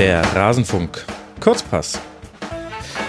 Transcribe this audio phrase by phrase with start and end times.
[0.00, 1.04] Der Rasenfunk.
[1.40, 2.00] Kurzpass.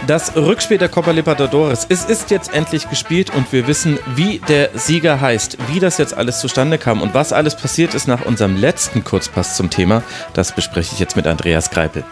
[0.08, 1.86] Das Rückspiel der Copa Libertadores.
[1.88, 6.14] Es ist jetzt endlich gespielt und wir wissen, wie der Sieger heißt, wie das jetzt
[6.14, 10.04] alles zustande kam und was alles passiert ist nach unserem letzten Kurzpass zum Thema.
[10.34, 12.04] Das bespreche ich jetzt mit Andreas Greipel.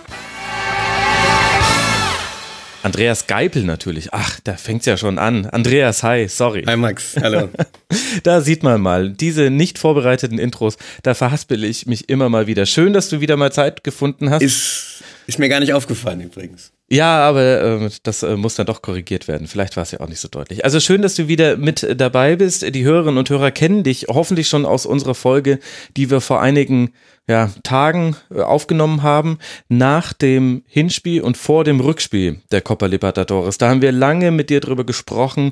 [2.81, 4.13] Andreas Geipel natürlich.
[4.13, 5.45] Ach, da fängt es ja schon an.
[5.45, 6.63] Andreas, hi, sorry.
[6.65, 7.49] Hi Max, hallo.
[8.23, 12.65] da sieht man mal, diese nicht vorbereiteten Intros, da verhaspel ich mich immer mal wieder.
[12.65, 14.41] Schön, dass du wieder mal Zeit gefunden hast.
[14.41, 16.71] Ist, ist mir gar nicht aufgefallen übrigens.
[16.91, 19.47] Ja, aber äh, das äh, muss dann doch korrigiert werden.
[19.47, 20.65] Vielleicht war es ja auch nicht so deutlich.
[20.65, 22.73] Also schön, dass du wieder mit dabei bist.
[22.73, 25.59] Die Hörerinnen und Hörer kennen dich hoffentlich schon aus unserer Folge,
[25.95, 26.91] die wir vor einigen
[27.27, 33.59] ja, Tagen äh, aufgenommen haben, nach dem Hinspiel und vor dem Rückspiel der Copa Libertadores.
[33.59, 35.51] Da haben wir lange mit dir drüber gesprochen.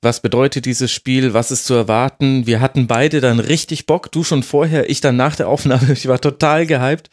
[0.00, 1.34] Was bedeutet dieses Spiel?
[1.34, 2.46] Was ist zu erwarten?
[2.46, 4.10] Wir hatten beide dann richtig Bock.
[4.10, 5.92] Du schon vorher, ich dann nach der Aufnahme.
[5.92, 7.10] Ich war total gehypt.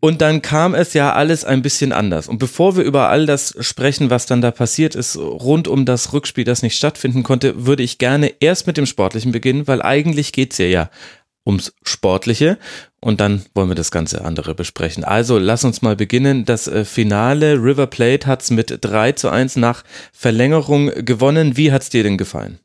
[0.00, 2.28] Und dann kam es ja alles ein bisschen anders.
[2.28, 6.12] Und bevor wir über all das sprechen, was dann da passiert ist, rund um das
[6.12, 10.32] Rückspiel, das nicht stattfinden konnte, würde ich gerne erst mit dem Sportlichen beginnen, weil eigentlich
[10.32, 10.90] geht's ja ja
[11.46, 12.58] ums Sportliche.
[13.00, 15.04] Und dann wollen wir das ganze andere besprechen.
[15.04, 16.44] Also lass uns mal beginnen.
[16.44, 21.56] Das äh, Finale River Plate hat's mit 3 zu 1 nach Verlängerung gewonnen.
[21.56, 22.58] Wie hat's dir denn gefallen?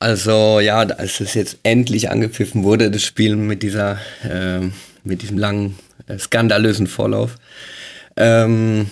[0.00, 4.60] Also ja, als es jetzt endlich angepfiffen wurde, das Spiel mit dieser, äh,
[5.02, 5.76] mit diesem langen
[6.18, 7.36] skandalösen Vorlauf,
[8.16, 8.90] ähm,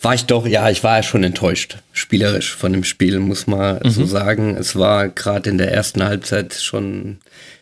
[0.00, 3.80] war ich doch, ja, ich war ja schon enttäuscht, spielerisch von dem Spiel, muss man
[3.82, 3.90] mhm.
[3.90, 4.56] so sagen.
[4.56, 7.18] Es war gerade in der ersten Halbzeit schon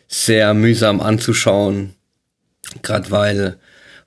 [0.07, 1.93] sehr mühsam anzuschauen,
[2.81, 3.57] gerade weil,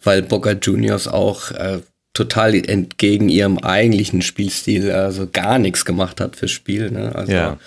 [0.02, 1.80] weil Boca Juniors auch äh,
[2.12, 6.91] total entgegen ihrem eigentlichen Spielstil also gar nichts gemacht hat fürs Spiel.
[6.91, 7.14] Ne?
[7.14, 7.58] Also ja.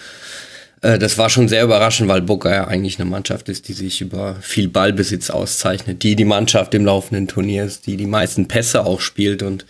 [0.83, 4.01] Äh, das war schon sehr überraschend, weil Boca ja eigentlich eine Mannschaft ist, die sich
[4.01, 8.85] über viel Ballbesitz auszeichnet, die die Mannschaft im laufenden Turnier ist, die die meisten Pässe
[8.85, 9.65] auch spielt und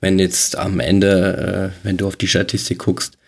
[0.00, 3.18] wenn jetzt am Ende, äh, wenn du auf die Statistik guckst,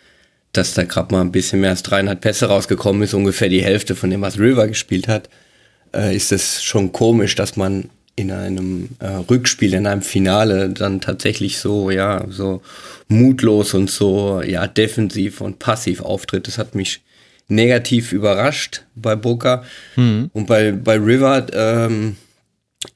[0.53, 3.97] dass da gerade mal ein bisschen mehr als 300 Pässe rausgekommen ist, ungefähr die Hälfte
[3.97, 5.29] von dem, was River gespielt hat,
[5.95, 8.91] äh, ist es schon komisch, dass man in einem
[9.29, 12.63] Rückspiel, in einem Finale dann tatsächlich so, ja, so
[13.09, 16.47] mutlos und so, ja, defensiv und passiv auftritt.
[16.47, 17.03] Das hat mich
[17.49, 19.65] negativ überrascht bei Boca.
[19.97, 20.31] Mhm.
[20.33, 22.17] Und bei, bei River ähm,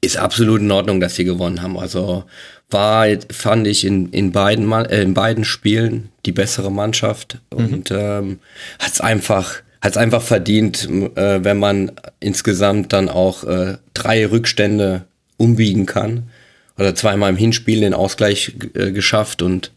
[0.01, 1.77] ist absolut in Ordnung, dass sie gewonnen haben.
[1.77, 2.25] Also
[2.69, 7.57] war, fand ich in, in, beiden, äh, in beiden Spielen die bessere Mannschaft mhm.
[7.57, 8.39] und ähm,
[8.79, 15.05] hat es einfach, hat's einfach verdient, äh, wenn man insgesamt dann auch äh, drei Rückstände
[15.37, 16.29] umbiegen kann.
[16.77, 19.71] Oder zweimal im Hinspiel den Ausgleich äh, geschafft und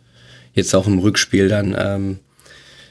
[0.54, 2.18] jetzt auch im Rückspiel dann ähm,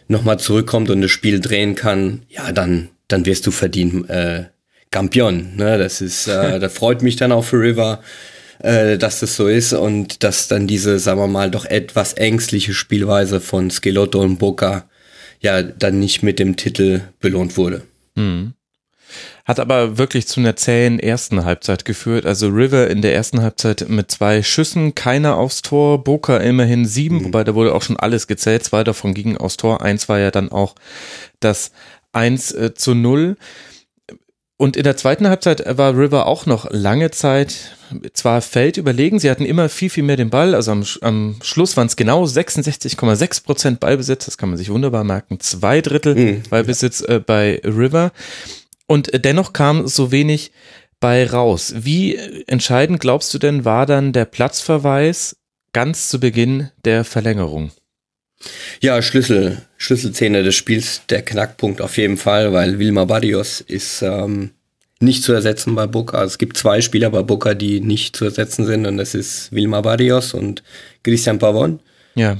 [0.08, 4.46] nochmal zurückkommt und das Spiel drehen kann, ja, dann, dann wirst du verdient äh,
[4.92, 5.56] Campion.
[5.56, 5.78] Ne?
[5.78, 8.02] Das ist, äh, da freut mich dann auch für River,
[8.60, 12.74] äh, dass das so ist und dass dann diese, sagen wir mal, doch etwas ängstliche
[12.74, 14.90] Spielweise von Skelotto und Boca
[15.40, 17.84] ja dann nicht mit dem Titel belohnt wurde.
[18.16, 18.54] Mhm.
[19.46, 22.26] Hat aber wirklich zu einer zähen ersten Halbzeit geführt.
[22.26, 27.18] Also River in der ersten Halbzeit mit zwei Schüssen, keiner aufs Tor, Boca immerhin sieben,
[27.18, 27.26] mhm.
[27.26, 28.64] wobei da wurde auch schon alles gezählt.
[28.64, 29.82] Zwei davon gingen aufs Tor.
[29.82, 30.76] Eins war ja dann auch
[31.40, 31.72] das
[32.14, 33.38] 1 äh, zu 0.
[34.58, 37.76] Und in der zweiten Halbzeit war River auch noch lange Zeit
[38.14, 41.76] zwar Feld überlegen, sie hatten immer viel, viel mehr den Ball, also am, am Schluss
[41.78, 46.44] waren es genau 66,6 Prozent Ballbesitz, das kann man sich wunderbar merken, zwei Drittel mhm.
[46.50, 48.12] Ballbesitz äh, bei River
[48.92, 50.52] und dennoch kam so wenig
[51.00, 51.74] bei raus.
[51.78, 55.38] Wie entscheidend glaubst du denn war dann der Platzverweis
[55.72, 57.72] ganz zu Beginn der Verlängerung?
[58.82, 64.52] Ja, Schlüssel, Schlüsselszene des Spiels, der Knackpunkt auf jeden Fall, weil Wilma Barrios ist ähm,
[65.00, 66.22] nicht zu ersetzen bei Boca.
[66.26, 69.80] Es gibt zwei Spieler bei Boca, die nicht zu ersetzen sind und das ist Wilma
[69.80, 70.64] Barrios und
[71.04, 71.80] Christian Pavon.
[72.16, 72.38] Ja.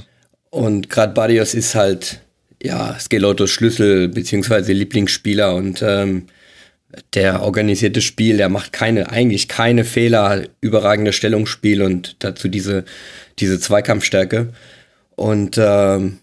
[0.50, 2.20] Und gerade Barrios ist halt,
[2.62, 6.26] ja, Skelottos Schlüssel beziehungsweise Lieblingsspieler und ähm,
[7.14, 12.84] der organisierte Spiel, der macht keine, eigentlich keine Fehler, überragende Stellungsspiel und dazu diese,
[13.38, 14.48] diese Zweikampfstärke.
[15.16, 16.18] Und ähm,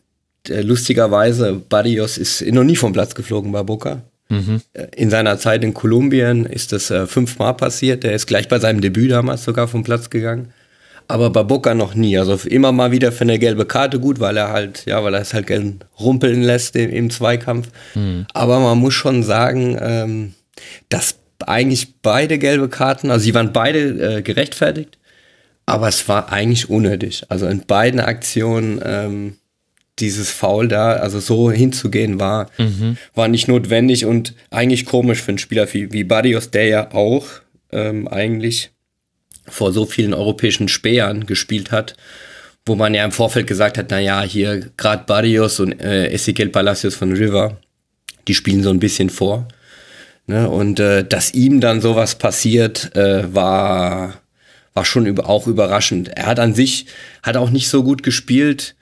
[0.48, 4.01] lustigerweise, Barrios ist noch nie vom Platz geflogen bei Boca.
[4.30, 4.62] Mhm.
[4.95, 8.04] In seiner Zeit in Kolumbien ist das äh, fünfmal passiert.
[8.04, 10.54] Er ist gleich bei seinem Debüt damals sogar vom Platz gegangen.
[11.07, 12.19] Aber bei Boca noch nie.
[12.19, 15.21] Also immer mal wieder für eine gelbe Karte gut, weil er halt, ja, weil er
[15.21, 17.69] es halt gern rumpeln lässt im, im Zweikampf.
[17.95, 18.27] Mhm.
[18.33, 20.33] Aber man muss schon sagen, ähm,
[20.89, 24.97] dass eigentlich beide gelbe Karten, also sie waren beide äh, gerechtfertigt,
[25.65, 27.23] aber es war eigentlich unnötig.
[27.29, 29.35] Also in beiden Aktionen ähm,
[30.00, 32.97] dieses Foul da, also so hinzugehen, war, mhm.
[33.13, 37.25] war nicht notwendig und eigentlich komisch für einen Spieler wie, wie Barrios, der ja auch
[37.71, 38.71] ähm, eigentlich
[39.47, 41.95] vor so vielen europäischen Spähern gespielt hat,
[42.65, 46.50] wo man ja im Vorfeld gesagt hat, na ja, hier gerade Barrios und äh, Ezequiel
[46.50, 47.57] Palacios von River,
[48.27, 49.47] die spielen so ein bisschen vor.
[50.30, 50.48] Ne?
[50.48, 54.14] Und äh, dass ihm dann sowas passiert, äh, war,
[54.76, 56.10] war schon über, auch überraschend.
[56.10, 56.86] Er hat an sich,
[57.24, 58.76] hat auch nicht so gut gespielt.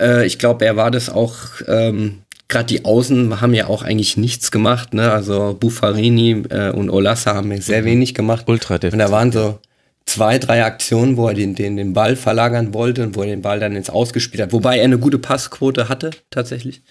[0.00, 1.36] Äh, ich glaube, er war das auch,
[1.68, 4.92] ähm, gerade die Außen haben ja auch eigentlich nichts gemacht.
[4.92, 5.12] Ne?
[5.12, 7.86] Also Buffarini äh, und Olassa haben ja sehr mhm.
[7.86, 8.48] wenig gemacht.
[8.48, 9.60] Ultra Und da waren so
[10.04, 13.42] zwei, drei Aktionen, wo er den, den, den Ball verlagern wollte und wo er den
[13.42, 14.52] Ball dann ins Ausgespielt hat.
[14.52, 16.82] Wobei er eine gute Passquote hatte, tatsächlich.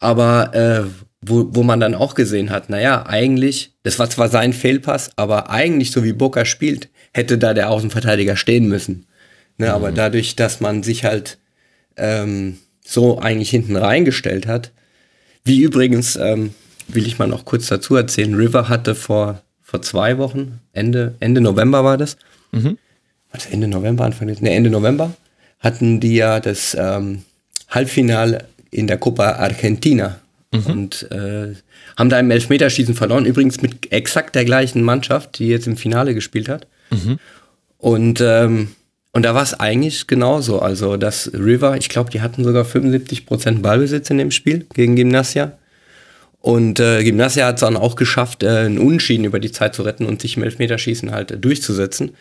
[0.00, 0.84] Aber äh,
[1.22, 5.50] wo, wo man dann auch gesehen hat, naja, eigentlich, das war zwar sein Fehlpass, aber
[5.50, 9.06] eigentlich, so wie Boca spielt, hätte da der Außenverteidiger stehen müssen.
[9.58, 9.72] Ne, mhm.
[9.72, 11.38] Aber dadurch, dass man sich halt
[11.96, 14.72] ähm, so eigentlich hinten reingestellt hat,
[15.44, 16.54] wie übrigens, ähm,
[16.88, 21.40] will ich mal noch kurz dazu erzählen, River hatte vor, vor zwei Wochen, Ende, Ende
[21.40, 22.16] November war das,
[22.52, 22.78] mhm.
[23.30, 25.12] was, Ende November, Anfang ne, Ende November,
[25.58, 27.22] hatten die ja das ähm,
[27.68, 30.20] Halbfinale in der Copa Argentina
[30.52, 30.66] mhm.
[30.66, 31.54] und äh,
[31.96, 33.26] haben da im Elfmeterschießen verloren.
[33.26, 36.66] Übrigens mit exakt der gleichen Mannschaft, die jetzt im Finale gespielt hat.
[36.90, 37.18] Mhm.
[37.78, 38.68] Und, ähm,
[39.12, 40.60] und da war es eigentlich genauso.
[40.60, 45.58] Also das River, ich glaube, die hatten sogar 75% Ballbesitz in dem Spiel gegen Gymnasia.
[46.40, 49.82] Und äh, Gymnasia hat es dann auch geschafft, äh, einen Unschieden über die Zeit zu
[49.82, 52.12] retten und sich im Elfmeterschießen halt äh, durchzusetzen.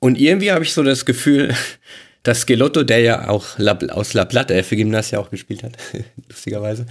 [0.00, 1.54] Und irgendwie habe ich so das Gefühl,
[2.24, 3.58] dass Gelotto, der ja auch
[3.90, 5.72] aus La Plata für Gymnasia auch gespielt hat,
[6.28, 6.86] lustigerweise,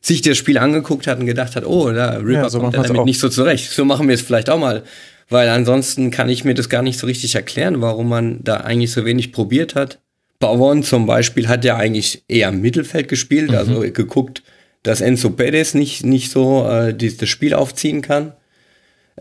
[0.00, 2.96] sich das Spiel angeguckt hat und gedacht hat, oh, da Ripper ja, so kommt damit
[2.96, 3.04] auch.
[3.04, 3.70] nicht so zurecht.
[3.70, 4.82] So machen wir es vielleicht auch mal.
[5.28, 8.92] Weil ansonsten kann ich mir das gar nicht so richtig erklären, warum man da eigentlich
[8.92, 10.00] so wenig probiert hat.
[10.38, 13.56] Bauern zum Beispiel hat ja eigentlich eher im Mittelfeld gespielt, mhm.
[13.56, 14.42] also geguckt,
[14.82, 18.32] dass Enzo Perez nicht, nicht so äh, das Spiel aufziehen kann.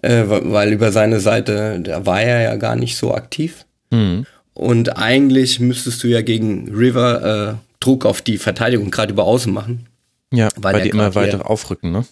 [0.02, 3.66] Äh, weil über seine Seite, da war er ja gar nicht so aktiv.
[3.92, 4.26] Mhm.
[4.54, 9.54] Und eigentlich müsstest du ja gegen River äh, Druck auf die Verteidigung gerade über Außen
[9.54, 9.88] machen.
[10.32, 12.06] Ja, weil, weil die immer weiter aufrücken, ne?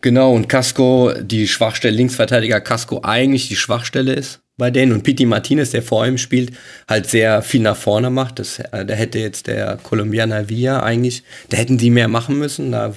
[0.00, 4.92] Genau, und Casco, die Schwachstelle, Linksverteidiger Casco eigentlich die Schwachstelle ist bei denen.
[4.92, 6.52] Und Piti Martinez, der vor ihm spielt,
[6.88, 8.38] halt sehr viel nach vorne macht.
[8.38, 12.72] Das, äh, da hätte jetzt der Colombianer Villa eigentlich, da hätten die mehr machen müssen.
[12.72, 12.94] Da,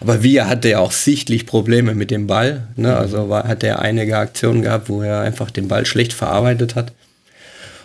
[0.00, 2.68] aber Villa hatte ja auch sichtlich Probleme mit dem Ball.
[2.76, 2.94] Ne?
[2.96, 6.92] Also war, hat er einige Aktionen gehabt, wo er einfach den Ball schlecht verarbeitet hat.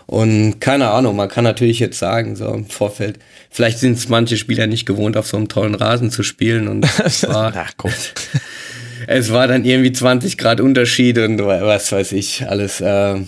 [0.08, 3.20] Und keine Ahnung, man kann natürlich jetzt sagen, so im Vorfeld,
[3.50, 6.68] vielleicht sind es manche Spieler nicht gewohnt, auf so einem tollen Rasen zu spielen.
[6.68, 7.74] Und es war, Ach,
[9.08, 12.82] es war dann irgendwie 20 Grad Unterschied und was weiß ich, alles.
[12.82, 13.22] Äh,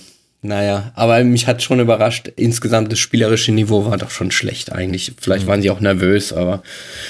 [0.44, 5.14] naja, aber mich hat schon überrascht, insgesamt das spielerische Niveau war doch schon schlecht eigentlich.
[5.20, 5.50] Vielleicht mhm.
[5.50, 6.62] waren sie auch nervös, aber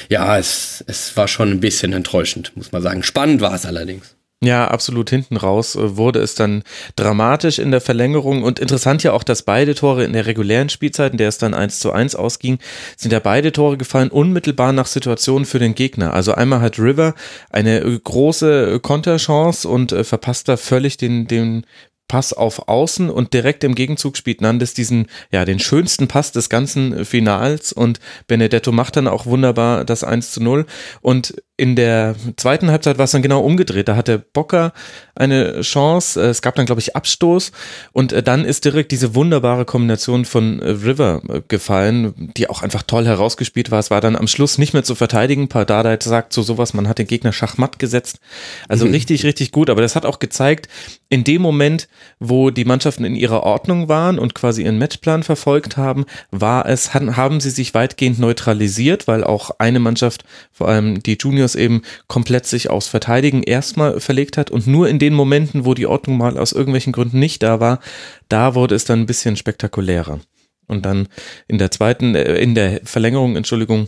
[0.10, 3.04] ja, es, es war schon ein bisschen enttäuschend, muss man sagen.
[3.04, 4.17] Spannend war es allerdings.
[4.44, 5.10] Ja, absolut.
[5.10, 6.62] Hinten raus äh, wurde es dann
[6.96, 11.12] dramatisch in der Verlängerung und interessant ja auch, dass beide Tore in der regulären Spielzeit,
[11.14, 12.60] in der es dann eins zu eins ausging,
[12.98, 16.14] sind ja beide Tore gefallen unmittelbar nach Situationen für den Gegner.
[16.14, 17.16] Also einmal hat River
[17.50, 21.66] eine äh, große äh, Konterchance und verpasst da völlig den, den
[22.08, 26.50] Pass auf Außen und direkt im Gegenzug spielt Nandes diesen, ja, den schönsten Pass des
[26.50, 30.66] ganzen Finals und Benedetto macht dann auch wunderbar das 1 zu 0
[31.02, 33.88] und in der zweiten Halbzeit war es dann genau umgedreht.
[33.88, 34.74] Da hatte Bocker
[35.16, 36.22] eine Chance.
[36.22, 37.52] Es gab dann, glaube ich, Abstoß.
[37.94, 42.62] Und äh, dann ist direkt diese wunderbare Kombination von äh, River äh, gefallen, die auch
[42.62, 43.80] einfach toll herausgespielt war.
[43.80, 45.50] Es war dann am Schluss nicht mehr zu verteidigen.
[45.50, 48.20] Pardada sagt so sowas, man hat den Gegner schachmatt gesetzt.
[48.68, 48.92] Also mhm.
[48.92, 49.72] richtig, richtig gut.
[49.72, 50.70] Aber das hat auch gezeigt,
[51.10, 51.88] in dem Moment,
[52.20, 56.94] wo die Mannschaften in ihrer Ordnung waren und quasi ihren Matchplan verfolgt haben, war es,
[56.94, 61.84] haben sie sich weitgehend neutralisiert, weil auch eine Mannschaft, vor allem die Junior Juniors eben
[62.08, 66.18] komplett sich aufs Verteidigen erstmal verlegt hat und nur in den Momenten, wo die Ordnung
[66.18, 67.80] mal aus irgendwelchen Gründen nicht da war,
[68.28, 70.20] da wurde es dann ein bisschen spektakulärer.
[70.68, 71.08] Und dann
[71.48, 73.88] in der zweiten, äh, in der Verlängerung, Entschuldigung,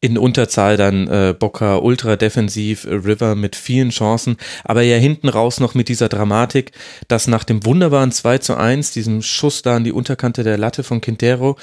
[0.00, 5.28] in Unterzahl dann äh, Boca ultra defensiv, äh, River mit vielen Chancen, aber ja hinten
[5.28, 6.72] raus noch mit dieser Dramatik,
[7.08, 10.82] dass nach dem wunderbaren 2 zu 1, diesem Schuss da an die Unterkante der Latte
[10.82, 11.56] von Quintero,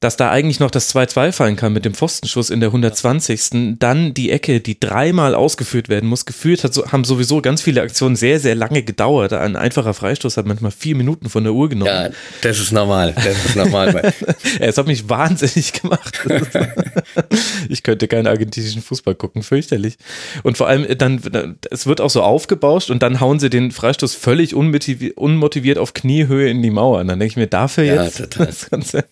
[0.00, 3.78] dass da eigentlich noch das 2-2 fallen kann mit dem Pfostenschuss in der 120.
[3.78, 6.26] Dann die Ecke, die dreimal ausgeführt werden muss.
[6.26, 9.32] Geführt hat, haben sowieso ganz viele Aktionen sehr, sehr lange gedauert.
[9.32, 11.90] Ein einfacher Freistoß hat manchmal vier Minuten von der Uhr genommen.
[11.90, 12.10] Ja,
[12.42, 13.14] das ist normal.
[13.14, 14.12] Das ist normal.
[14.60, 16.20] es hat mich wahnsinnig gemacht.
[17.70, 19.96] ich könnte keinen argentinischen Fußball gucken, fürchterlich.
[20.42, 24.14] Und vor allem dann, es wird auch so aufgebauscht und dann hauen sie den Freistoß
[24.14, 27.00] völlig unmotiviert, unmotiviert auf Kniehöhe in die Mauer.
[27.00, 28.46] Und dann denke ich mir, dafür ja, jetzt total.
[28.46, 29.04] das Ganze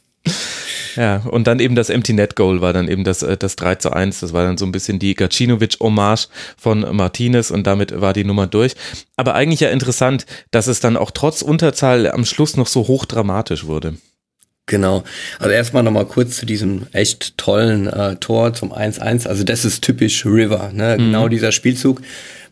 [0.97, 3.77] Ja, und dann eben das Empty Net Goal war dann eben das, äh, das 3
[3.77, 4.21] zu 1.
[4.21, 8.47] Das war dann so ein bisschen die Gacinovic-Hommage von Martinez und damit war die Nummer
[8.47, 8.75] durch.
[9.17, 13.67] Aber eigentlich ja interessant, dass es dann auch trotz Unterzahl am Schluss noch so hochdramatisch
[13.67, 13.95] wurde.
[14.67, 15.05] Genau.
[15.39, 19.29] Also erstmal nochmal kurz zu diesem echt tollen äh, Tor zum 1-1.
[19.29, 20.97] Also das ist typisch River, ne?
[20.99, 21.05] Mhm.
[21.05, 22.01] Genau dieser Spielzug.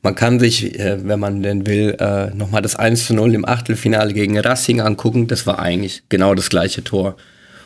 [0.03, 4.13] Man kann sich, äh, wenn man denn will, äh, nochmal das 1 0 im Achtelfinale
[4.13, 5.27] gegen Racing angucken.
[5.27, 7.17] Das war eigentlich genau das gleiche Tor.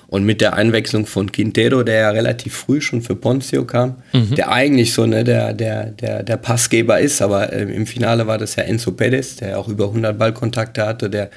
[0.09, 4.37] Und mit der Einwechslung von Quintero, der ja relativ früh schon für Ponzio kam, mhm.
[4.37, 8.39] der eigentlich so ne, der, der, der, der Passgeber ist, aber äh, im Finale war
[8.39, 11.31] das ja Enzo Perez, der auch über 100 Ballkontakte hatte, der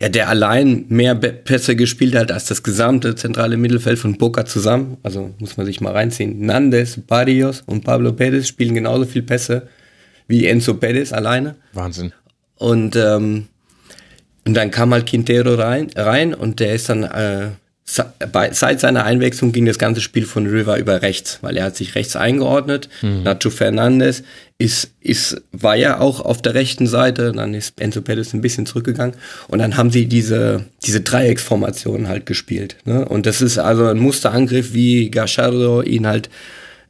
[0.00, 4.98] ja, der allein mehr Pässe gespielt hat als das gesamte zentrale Mittelfeld von Boca zusammen.
[5.02, 6.44] Also muss man sich mal reinziehen.
[6.44, 9.68] Nandes, Barrios und Pablo Pérez spielen genauso viel Pässe
[10.28, 11.56] wie Enzo Pérez alleine.
[11.72, 12.12] Wahnsinn.
[12.56, 13.46] Und, ähm,
[14.46, 17.48] und dann kam halt Quintero rein, rein und der ist dann äh,
[17.88, 21.94] seit seiner Einwechslung ging das ganze Spiel von River über rechts, weil er hat sich
[21.94, 22.88] rechts eingeordnet.
[23.00, 23.22] Mhm.
[23.22, 24.24] Nacho Fernandes
[24.58, 28.66] ist, ist, war ja auch auf der rechten Seite, dann ist Enzo Perez ein bisschen
[28.66, 29.14] zurückgegangen
[29.46, 32.76] und dann haben sie diese, diese Dreiecksformation halt gespielt.
[32.84, 33.04] Ne?
[33.04, 36.28] Und das ist also ein Musterangriff, wie Gachardo ihn halt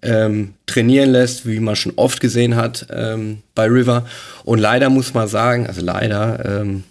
[0.00, 4.06] ähm, trainieren lässt, wie man schon oft gesehen hat ähm, bei River.
[4.44, 6.84] Und leider muss man sagen, also leider, ähm,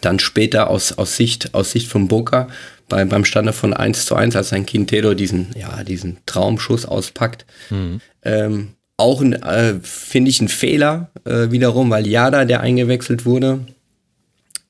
[0.00, 2.48] dann später aus, aus Sicht, aus Sicht von Boca
[2.92, 7.46] bei, beim Stande von 1 zu 1, als ein Quintero diesen, ja, diesen Traumschuss auspackt.
[7.70, 8.02] Mhm.
[8.22, 8.68] Ähm,
[8.98, 13.60] auch, äh, finde ich, ein Fehler äh, wiederum, weil Jada, der eingewechselt wurde,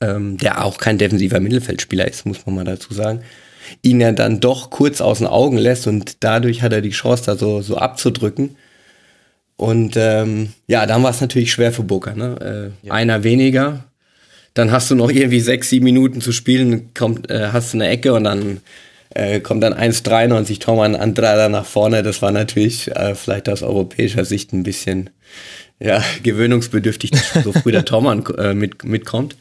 [0.01, 3.23] ähm, der auch kein defensiver Mittelfeldspieler ist, muss man mal dazu sagen,
[3.83, 7.25] ihn ja dann doch kurz aus den Augen lässt und dadurch hat er die Chance,
[7.27, 8.57] da so, so abzudrücken.
[9.57, 12.15] Und ähm, ja, dann war es natürlich schwer für Boca.
[12.15, 12.73] Ne?
[12.85, 12.95] Äh, ja.
[12.95, 13.85] Einer weniger,
[14.55, 17.89] dann hast du noch irgendwie sechs, sieben Minuten zu spielen, kommt, äh, hast du eine
[17.89, 18.61] Ecke und dann
[19.15, 22.03] äh, kommt dann 1,93 Tormann Andrada nach vorne.
[22.03, 25.11] Das war natürlich äh, vielleicht aus europäischer Sicht ein bisschen
[25.81, 29.37] ja, gewöhnungsbedürftig, dass so früh der Tormann äh, mit, mitkommt.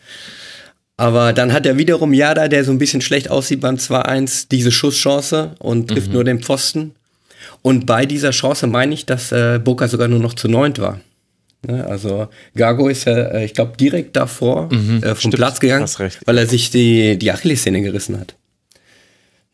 [0.97, 4.71] Aber dann hat er wiederum Jada, der so ein bisschen schlecht aussieht beim 2-1, diese
[4.71, 6.13] Schusschance und trifft mhm.
[6.13, 6.95] nur den Pfosten.
[7.61, 10.99] Und bei dieser Chance meine ich, dass äh, Boca sogar nur noch zu neunt war.
[11.67, 15.59] Ne, also Gago ist ja, äh, ich glaube, direkt davor mhm, äh, vom stimmt, Platz
[15.59, 15.87] gegangen,
[16.25, 18.35] weil er sich die, die Achillessehne gerissen hat.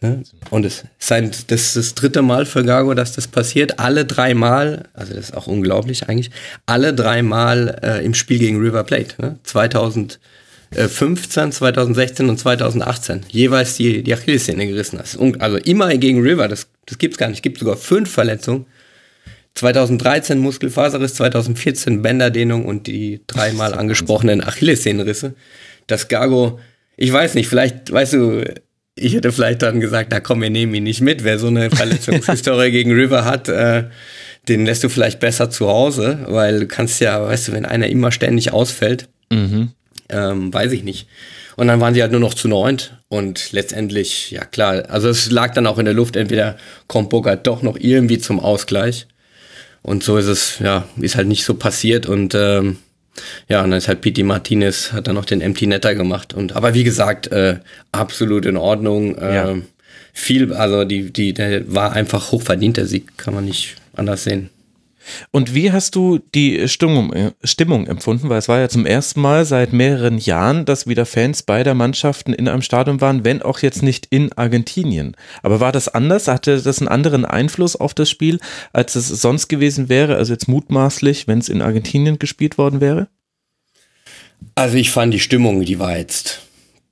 [0.02, 0.24] Ne?
[0.50, 3.80] Und es sein, das ist das dritte Mal für Gago, dass das passiert.
[3.80, 6.32] Alle drei Mal, also das ist auch unglaublich eigentlich,
[6.66, 9.22] alle drei Mal äh, im Spiel gegen River Plate.
[9.22, 9.38] Ne?
[9.44, 13.26] 2015, 2016 und 2018.
[13.28, 15.02] Jeweils die, die Achillessehne gerissen.
[15.40, 17.40] Also immer gegen River, das, das gibt's gar nicht.
[17.40, 18.66] Es gibt sogar fünf Verletzungen
[19.58, 25.34] 2013 Muskelfaserriss, 2014 Bänderdehnung und die dreimal angesprochenen Achillessehnenrisse.
[25.88, 26.60] Das Gago,
[26.96, 28.44] ich weiß nicht, vielleicht, weißt du,
[28.96, 31.24] ich hätte vielleicht dann gesagt, na komm, wir nehmen ihn nicht mit.
[31.24, 33.86] Wer so eine Verletzungshistorie gegen River hat, äh,
[34.48, 37.88] den lässt du vielleicht besser zu Hause, weil du kannst ja, weißt du, wenn einer
[37.88, 39.72] immer ständig ausfällt, mhm.
[40.10, 41.08] ähm, weiß ich nicht.
[41.56, 45.32] Und dann waren sie halt nur noch zu neunt und letztendlich, ja klar, also es
[45.32, 49.08] lag dann auch in der Luft, entweder kommt Bogart doch noch irgendwie zum Ausgleich
[49.88, 52.77] und so ist es, ja, ist halt nicht so passiert und ähm,
[53.48, 56.34] ja, und dann ist halt Pete Martinez, hat dann noch den Empty Netter gemacht.
[56.34, 57.60] Und aber wie gesagt, äh,
[57.94, 59.15] absolut in Ordnung.
[59.15, 59.56] Äh, ja.
[60.13, 64.50] Viel, also die, die, der war einfach hochverdient, der Sieg, kann man nicht anders sehen.
[65.32, 68.30] Und wie hast du die Stimmung, äh, Stimmung empfunden?
[68.30, 72.34] Weil es war ja zum ersten Mal seit mehreren Jahren, dass wieder Fans beider Mannschaften
[72.34, 75.16] in einem Stadion waren, wenn auch jetzt nicht in Argentinien.
[75.44, 76.28] Aber war das anders?
[76.28, 78.40] Hatte das einen anderen Einfluss auf das Spiel,
[78.74, 80.16] als es sonst gewesen wäre?
[80.16, 83.08] Also jetzt mutmaßlich, wenn es in Argentinien gespielt worden wäre?
[84.56, 86.42] Also ich fand die Stimmung, die war jetzt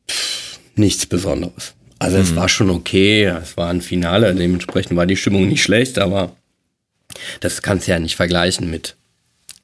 [0.10, 1.74] pff, nichts Besonderes.
[2.00, 2.36] Also es mhm.
[2.36, 6.36] war schon okay, es war ein Finale, dementsprechend war die Stimmung nicht schlecht, aber
[7.39, 8.95] das kannst du ja nicht vergleichen mit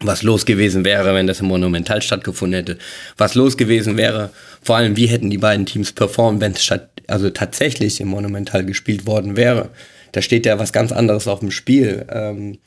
[0.03, 2.77] was los gewesen wäre, wenn das im Monumental stattgefunden hätte.
[3.17, 4.31] Was los gewesen wäre,
[4.61, 6.67] vor allem wie hätten die beiden Teams performt, wenn es
[7.07, 9.69] also tatsächlich im Monumental gespielt worden wäre.
[10.11, 12.05] Da steht ja was ganz anderes auf dem Spiel.
[12.09, 12.57] Ähm,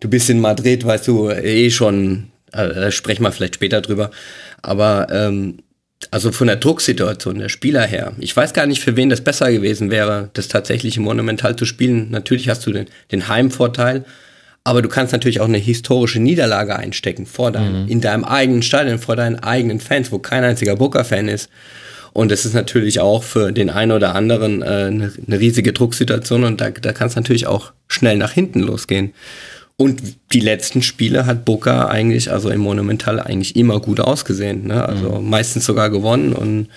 [0.00, 4.10] du bist in Madrid, weißt du, eh schon, äh, da sprechen wir vielleicht später drüber.
[4.60, 5.58] Aber ähm,
[6.10, 9.50] also von der Drucksituation der Spieler her, ich weiß gar nicht, für wen das besser
[9.52, 12.10] gewesen wäre, das tatsächlich im Monumental zu spielen.
[12.10, 14.04] Natürlich hast du den, den Heimvorteil,
[14.64, 17.88] aber du kannst natürlich auch eine historische Niederlage einstecken vor deinem, mhm.
[17.88, 21.50] in deinem eigenen Stadion, vor deinen eigenen Fans, wo kein einziger Booker-Fan ist.
[22.12, 26.44] Und das ist natürlich auch für den einen oder anderen äh, eine, eine, riesige Drucksituation
[26.44, 29.14] und da, da kann es natürlich auch schnell nach hinten losgehen.
[29.76, 30.02] Und
[30.32, 34.66] die letzten Spiele hat Boca eigentlich, also im Monumental, eigentlich immer gut ausgesehen.
[34.66, 34.86] Ne?
[34.86, 35.30] Also mhm.
[35.30, 36.68] meistens sogar gewonnen und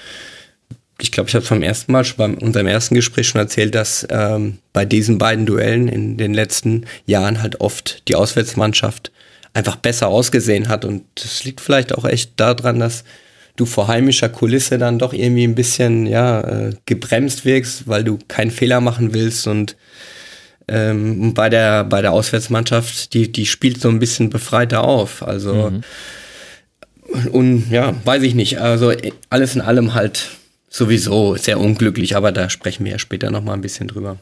[0.99, 3.75] ich glaube, ich habe es beim ersten Mal, schon bei unserem ersten Gespräch schon erzählt,
[3.75, 9.11] dass ähm, bei diesen beiden Duellen in den letzten Jahren halt oft die Auswärtsmannschaft
[9.53, 10.85] einfach besser ausgesehen hat.
[10.85, 13.03] Und das liegt vielleicht auch echt daran, dass
[13.55, 18.19] du vor heimischer Kulisse dann doch irgendwie ein bisschen ja, äh, gebremst wirkst, weil du
[18.27, 19.75] keinen Fehler machen willst und
[20.67, 25.25] ähm, bei der bei der Auswärtsmannschaft, die die spielt so ein bisschen befreiter auf.
[25.25, 27.27] Also mhm.
[27.31, 28.59] und ja, weiß ich nicht.
[28.59, 28.91] Also
[29.29, 30.31] alles in allem halt
[30.75, 34.17] sowieso sehr unglücklich, aber da sprechen wir ja später noch mal ein bisschen drüber.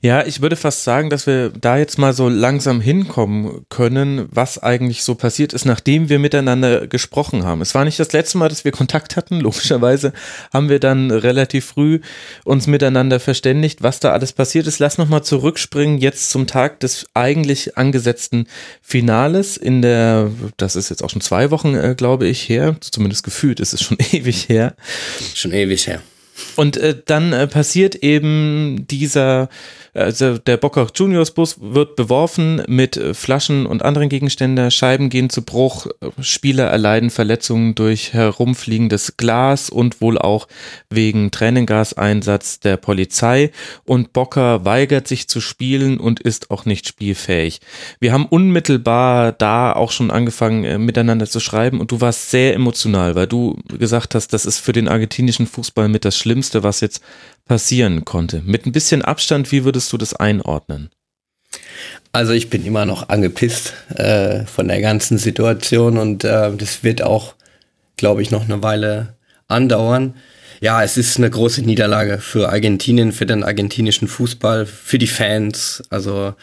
[0.00, 4.62] Ja, ich würde fast sagen, dass wir da jetzt mal so langsam hinkommen können, was
[4.62, 7.60] eigentlich so passiert ist, nachdem wir miteinander gesprochen haben.
[7.60, 9.40] Es war nicht das letzte Mal, dass wir Kontakt hatten.
[9.40, 10.12] Logischerweise
[10.52, 12.00] haben wir dann relativ früh
[12.44, 14.78] uns miteinander verständigt, was da alles passiert ist.
[14.78, 18.46] Lass noch mal zurückspringen jetzt zum Tag des eigentlich angesetzten
[18.82, 22.76] Finales in der, das ist jetzt auch schon zwei Wochen, äh, glaube ich, her.
[22.80, 24.74] Zumindest gefühlt ist es schon ewig her.
[25.34, 26.02] Schon ewig her.
[26.56, 29.48] Und äh, dann äh, passiert eben dieser
[29.94, 35.42] also der Bockach Juniors Bus wird beworfen mit Flaschen und anderen Gegenständen, Scheiben gehen zu
[35.42, 35.86] Bruch,
[36.20, 40.48] Spieler erleiden Verletzungen durch herumfliegendes Glas und wohl auch
[40.90, 43.50] wegen Tränengaseinsatz der Polizei.
[43.84, 47.60] Und Bocker weigert sich zu spielen und ist auch nicht spielfähig.
[48.00, 51.80] Wir haben unmittelbar da auch schon angefangen äh, miteinander zu schreiben.
[51.80, 55.88] Und du warst sehr emotional, weil du gesagt hast, das ist für den argentinischen Fußball
[55.88, 57.02] mit das Schlimmste, was jetzt
[57.48, 58.42] passieren konnte.
[58.44, 60.90] Mit ein bisschen Abstand, wie würdest du das einordnen?
[62.12, 67.02] Also ich bin immer noch angepisst äh, von der ganzen Situation und äh, das wird
[67.02, 67.34] auch,
[67.96, 69.16] glaube ich, noch eine Weile
[69.48, 70.14] andauern.
[70.60, 75.82] Ja, es ist eine große Niederlage für Argentinien, für den argentinischen Fußball, für die Fans.
[75.90, 76.34] Also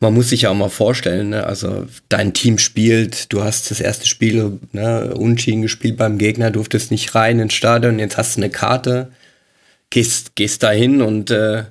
[0.00, 1.46] man muss sich ja auch mal vorstellen, ne?
[1.46, 6.90] also dein Team spielt, du hast das erste Spiel ne, unschieden gespielt beim Gegner, durftest
[6.90, 9.12] nicht rein ins Stadion, jetzt hast du eine Karte
[9.92, 11.64] gehst, gehst da hin und äh,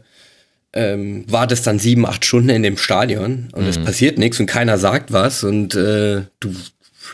[0.73, 3.69] ähm, wartest dann sieben, acht Stunden in dem Stadion und mhm.
[3.69, 6.55] es passiert nichts und keiner sagt was und äh, du,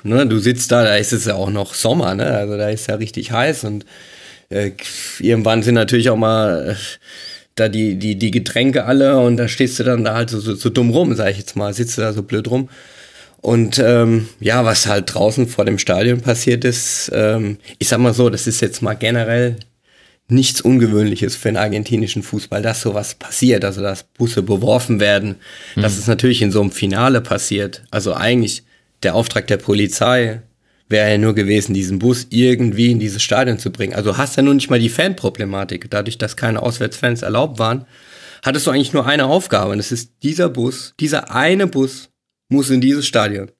[0.03, 2.25] ne, du sitzt da, da ist es ja auch noch Sommer, ne?
[2.25, 3.85] Also da ist ja richtig heiß und
[4.49, 4.71] äh,
[5.19, 6.75] irgendwann sind natürlich auch mal äh,
[7.55, 10.53] da die, die, die Getränke alle und da stehst du dann da halt so, so,
[10.53, 12.69] so dumm rum, sag ich jetzt mal, sitzt du da so blöd rum.
[13.41, 18.13] Und ähm, ja, was halt draußen vor dem Stadion passiert ist, ähm, ich sag mal
[18.13, 19.57] so, das ist jetzt mal generell
[20.29, 25.37] nichts Ungewöhnliches für den argentinischen Fußball, dass sowas passiert, also dass Busse beworfen werden,
[25.75, 25.81] mhm.
[25.81, 27.83] dass es natürlich in so einem Finale passiert.
[27.91, 28.63] Also eigentlich
[29.03, 30.41] der Auftrag der Polizei
[30.89, 33.93] wäre ja nur gewesen, diesen Bus irgendwie in dieses Stadion zu bringen.
[33.93, 35.89] Also hast ja nur nicht mal die Fanproblematik.
[35.89, 37.85] Dadurch, dass keine Auswärtsfans erlaubt waren,
[38.43, 39.71] hattest du eigentlich nur eine Aufgabe.
[39.71, 42.09] Und das ist dieser Bus, dieser eine Bus
[42.49, 43.51] muss in dieses Stadion.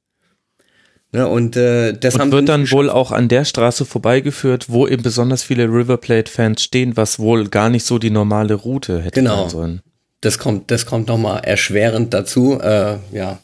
[1.13, 5.03] Ne, und äh, das und wird dann wohl auch an der Straße vorbeigeführt, wo eben
[5.03, 9.43] besonders viele River Plate-Fans stehen, was wohl gar nicht so die normale Route hätte genau.
[9.43, 9.81] sein sollen.
[10.19, 12.59] Das kommt, das kommt nochmal erschwerend dazu.
[12.59, 13.39] Äh, ja,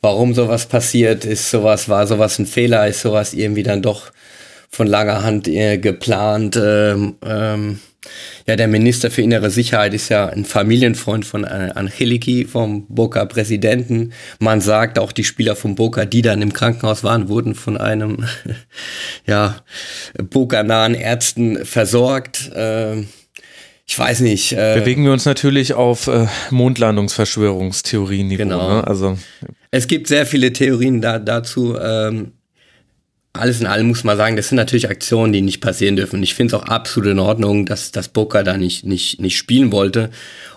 [0.00, 4.10] warum sowas passiert, ist sowas, war sowas ein Fehler, ist sowas irgendwie dann doch
[4.70, 6.58] von langer Hand äh, geplant.
[6.60, 7.80] Ähm, ähm,
[8.46, 14.12] ja, der Minister für innere Sicherheit ist ja ein Familienfreund von Angeliki, vom Boca-Präsidenten.
[14.38, 18.24] Man sagt, auch die Spieler von Boca, die dann im Krankenhaus waren, wurden von einem,
[19.26, 19.56] ja,
[20.22, 22.50] Boca-nahen Ärzten versorgt.
[22.54, 23.04] Äh,
[23.86, 24.52] ich weiß nicht.
[24.52, 28.30] Äh, Bewegen wir uns natürlich auf äh, Mondlandungsverschwörungstheorien.
[28.30, 28.76] Genau.
[28.76, 28.86] Ne?
[28.86, 29.18] Also
[29.70, 31.76] es gibt sehr viele Theorien da, dazu.
[31.78, 32.32] Ähm,
[33.34, 36.22] alles in allem muss man sagen, das sind natürlich Aktionen, die nicht passieren dürfen.
[36.22, 39.72] Ich finde es auch absolut in Ordnung, dass, dass Boca da nicht, nicht, nicht spielen
[39.72, 40.10] wollte.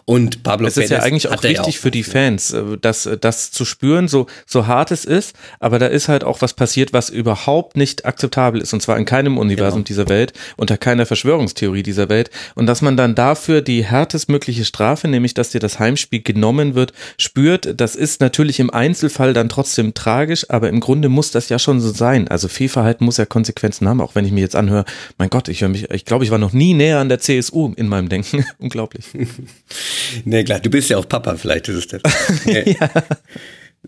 [0.10, 3.18] Und Pablo Es ist ja eigentlich auch wichtig ja für die Fans, äh, das, äh,
[3.18, 6.94] das zu spüren, so, so hart es ist, aber da ist halt auch was passiert,
[6.94, 9.88] was überhaupt nicht akzeptabel ist, und zwar in keinem Universum genau.
[9.88, 12.32] dieser Welt, unter keiner Verschwörungstheorie dieser Welt.
[12.56, 16.94] Und dass man dann dafür die härtestmögliche Strafe, nämlich dass dir das Heimspiel genommen wird,
[17.18, 21.60] spürt, das ist natürlich im Einzelfall dann trotzdem tragisch, aber im Grunde muss das ja
[21.60, 22.30] schon so sein.
[22.30, 24.86] Also Fehlverhalten muss ja Konsequenzen haben, auch wenn ich mir jetzt anhöre,
[25.18, 27.74] mein Gott, ich höre mich, ich glaube, ich war noch nie näher an der CSU
[27.76, 28.46] in meinem Denken.
[28.58, 29.04] Unglaublich.
[30.26, 32.02] nee, klar, du bist ja auch Papa, vielleicht ist es das.
[32.46, 32.78] Nee.
[32.80, 32.90] ja.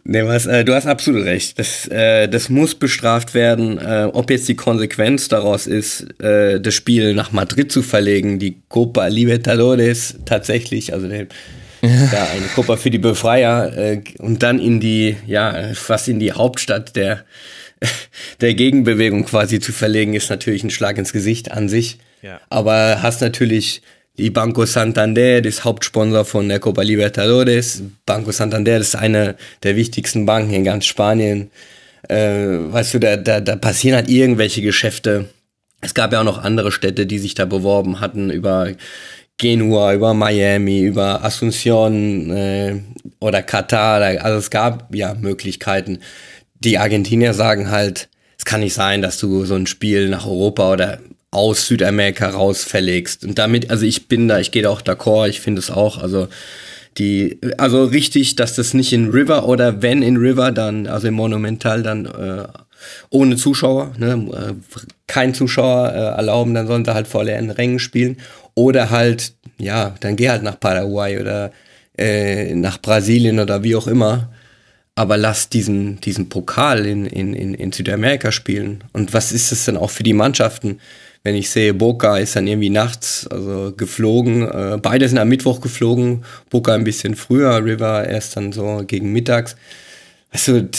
[0.04, 1.60] Nee, was, äh, du hast absolut recht.
[1.60, 3.78] Das, äh, das muss bestraft werden.
[3.78, 8.58] Äh, ob jetzt die Konsequenz daraus ist, äh, das Spiel nach Madrid zu verlegen, die
[8.69, 11.28] Copa Libertadores tatsächlich, also den,
[11.82, 11.89] ja,
[12.36, 16.95] eine Copa für die Befreier äh, und dann in die, ja, fast in die Hauptstadt
[16.95, 17.26] der,
[18.41, 21.98] der Gegenbewegung quasi zu verlegen, ist natürlich ein Schlag ins Gesicht an sich.
[22.22, 22.41] Ja.
[22.50, 23.82] Aber hast natürlich
[24.17, 27.84] die Banco Santander ist Hauptsponsor von der Copa Libertadores.
[28.06, 31.52] Banco Santander ist eine der wichtigsten Banken in ganz Spanien.
[32.08, 35.30] Äh, weißt du, da, da, da passieren halt irgendwelche Geschäfte.
[35.82, 38.74] es gab ja auch noch andere Städte, die sich da beworben hatten über
[39.38, 42.82] Genua, über Miami, über Asunción äh,
[43.19, 44.02] oder Katar.
[44.02, 46.00] Also es gab ja Möglichkeiten.
[46.60, 50.74] Die Argentinier sagen halt, es kann nicht sein, dass du so ein Spiel nach Europa
[50.74, 51.00] oder
[51.32, 53.24] aus Südamerika raus verlegst.
[53.24, 55.98] Und damit, also ich bin da, ich gehe da auch d'accord, ich finde es auch,
[55.98, 56.28] also
[56.98, 61.13] die, also richtig, dass das nicht in River oder wenn in River, dann, also im
[61.13, 62.48] Monumental, dann äh,
[63.10, 64.54] ohne Zuschauer, ne, äh,
[65.08, 68.18] kein Zuschauer äh, erlauben, dann sollen sie halt vor leeren Rängen spielen.
[68.56, 71.52] Oder halt, ja, dann geh halt nach Paraguay oder
[71.98, 74.30] äh, nach Brasilien oder wie auch immer.
[74.96, 78.84] Aber lass diesen, diesen Pokal in, in, in, Südamerika spielen.
[78.92, 80.80] Und was ist es denn auch für die Mannschaften?
[81.24, 84.44] Wenn ich sehe, Boca ist dann irgendwie nachts also geflogen.
[84.44, 89.12] Äh, beide sind am Mittwoch geflogen, Boca ein bisschen früher, River erst dann so gegen
[89.12, 89.56] mittags.
[90.32, 90.70] Weißt du,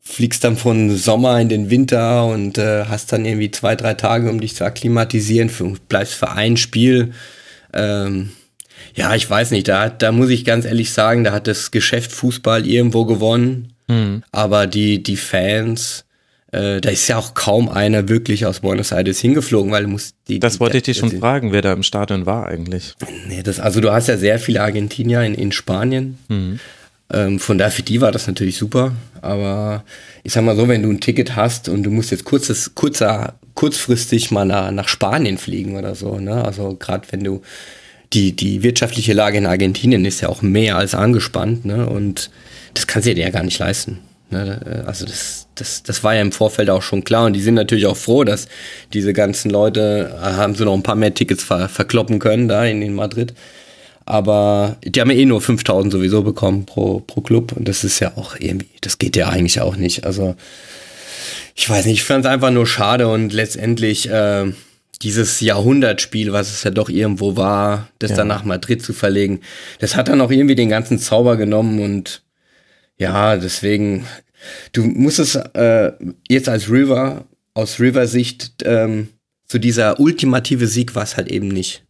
[0.00, 4.30] fliegst dann von Sommer in den Winter und äh, hast dann irgendwie zwei, drei Tage,
[4.30, 7.12] um dich zu akklimatisieren, für, bleibst für ein Spiel.
[7.72, 8.30] Ähm,
[8.94, 12.12] ja, ich weiß nicht, da, da muss ich ganz ehrlich sagen, da hat das Geschäft
[12.12, 14.22] Fußball irgendwo gewonnen, mhm.
[14.32, 16.04] aber die, die Fans,
[16.52, 20.38] äh, da ist ja auch kaum einer wirklich aus Buenos Aires hingeflogen, weil muss die.
[20.38, 22.94] Das die, wollte ich dich schon fragen, wer da im Stadion war eigentlich.
[23.26, 26.18] Nee, das, also du hast ja sehr viele Argentinier in, in Spanien.
[26.28, 26.60] Mhm.
[27.10, 28.92] Ähm, von daher für die war das natürlich super.
[29.22, 29.84] Aber
[30.24, 33.34] ich sag mal so, wenn du ein Ticket hast und du musst jetzt kurzes, kurzer,
[33.54, 36.44] kurzfristig mal nach, nach Spanien fliegen oder so, ne?
[36.44, 37.40] Also gerade wenn du
[38.12, 41.88] die, die wirtschaftliche Lage in Argentinien ist ja auch mehr als angespannt, ne?
[41.88, 42.30] Und
[42.74, 44.00] das kannst du dir ja gar nicht leisten.
[44.32, 44.84] Ne?
[44.86, 47.86] Also das, das, das war ja im Vorfeld auch schon klar und die sind natürlich
[47.86, 48.48] auch froh, dass
[48.92, 52.64] diese ganzen Leute äh, haben sie noch ein paar mehr Tickets ver, verkloppen können da
[52.64, 53.34] in, in Madrid.
[54.04, 58.00] Aber die haben ja eh nur 5000 sowieso bekommen pro, pro Club und das ist
[58.00, 60.04] ja auch irgendwie, das geht ja eigentlich auch nicht.
[60.04, 60.34] Also
[61.54, 64.52] ich weiß nicht, ich fand es einfach nur schade und letztendlich äh,
[65.02, 68.18] dieses Jahrhundertspiel, was es ja doch irgendwo war, das ja.
[68.18, 69.40] dann nach Madrid zu verlegen,
[69.78, 72.22] das hat dann auch irgendwie den ganzen Zauber genommen und
[72.98, 74.06] ja, deswegen,
[74.72, 75.92] du musst es äh,
[76.28, 79.08] jetzt als River, aus River-Sicht, ähm,
[79.46, 81.84] so dieser ultimative Sieg war es halt eben nicht.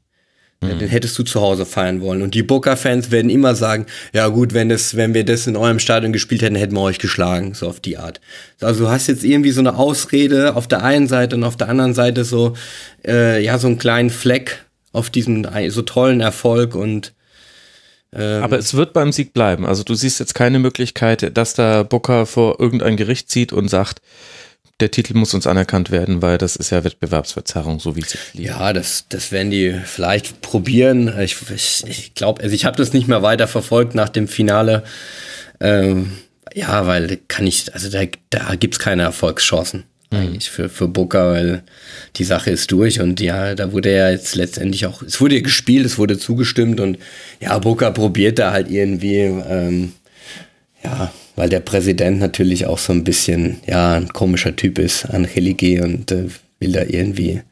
[0.63, 0.79] Mhm.
[0.79, 2.23] Den hättest du zu Hause feiern wollen.
[2.23, 5.79] Und die Booker-Fans werden immer sagen, ja gut, wenn das, wenn wir das in eurem
[5.79, 8.21] Stadion gespielt hätten, hätten wir euch geschlagen, so auf die Art.
[8.61, 11.69] Also du hast jetzt irgendwie so eine Ausrede auf der einen Seite und auf der
[11.69, 12.55] anderen Seite so,
[13.07, 17.13] äh, ja, so einen kleinen Fleck auf diesem so tollen Erfolg und
[18.15, 19.67] ähm, Aber es wird beim Sieg bleiben.
[19.67, 24.01] Also du siehst jetzt keine Möglichkeit, dass da Booker vor irgendein Gericht zieht und sagt,
[24.81, 28.47] der Titel muss uns anerkannt werden, weil das ist ja Wettbewerbsverzerrung, so wie es liegt.
[28.49, 31.21] Ja, das, das werden die vielleicht probieren.
[31.21, 34.83] Ich, ich, ich glaube, also ich habe das nicht mehr weiter verfolgt nach dem Finale.
[35.61, 36.13] Ähm,
[36.53, 39.85] ja, weil kann ich, also da, da gibt's keine Erfolgschancen.
[40.13, 41.63] Eigentlich für, für Booker, weil
[42.17, 45.87] die Sache ist durch und ja, da wurde ja jetzt letztendlich auch, es wurde gespielt,
[45.87, 46.99] es wurde zugestimmt und
[47.41, 49.93] ja, Booker probiert da halt irgendwie, ähm,
[50.85, 55.83] ja, weil der Präsident natürlich auch so ein bisschen, ja, ein komischer Typ ist, Angelike,
[55.83, 56.27] und äh,
[56.61, 57.43] will da irgendwie,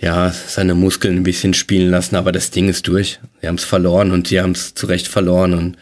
[0.00, 3.18] ja, seine Muskeln ein bisschen spielen lassen, aber das Ding ist durch.
[3.40, 5.76] Sie haben es verloren und sie haben es zu Recht verloren und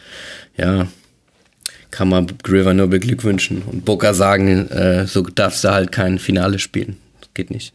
[0.56, 0.88] ja,
[1.90, 6.58] kann man River nur beglückwünschen und Booker sagen, äh, so darfst du halt kein Finale
[6.58, 6.96] spielen.
[7.20, 7.72] Das geht nicht.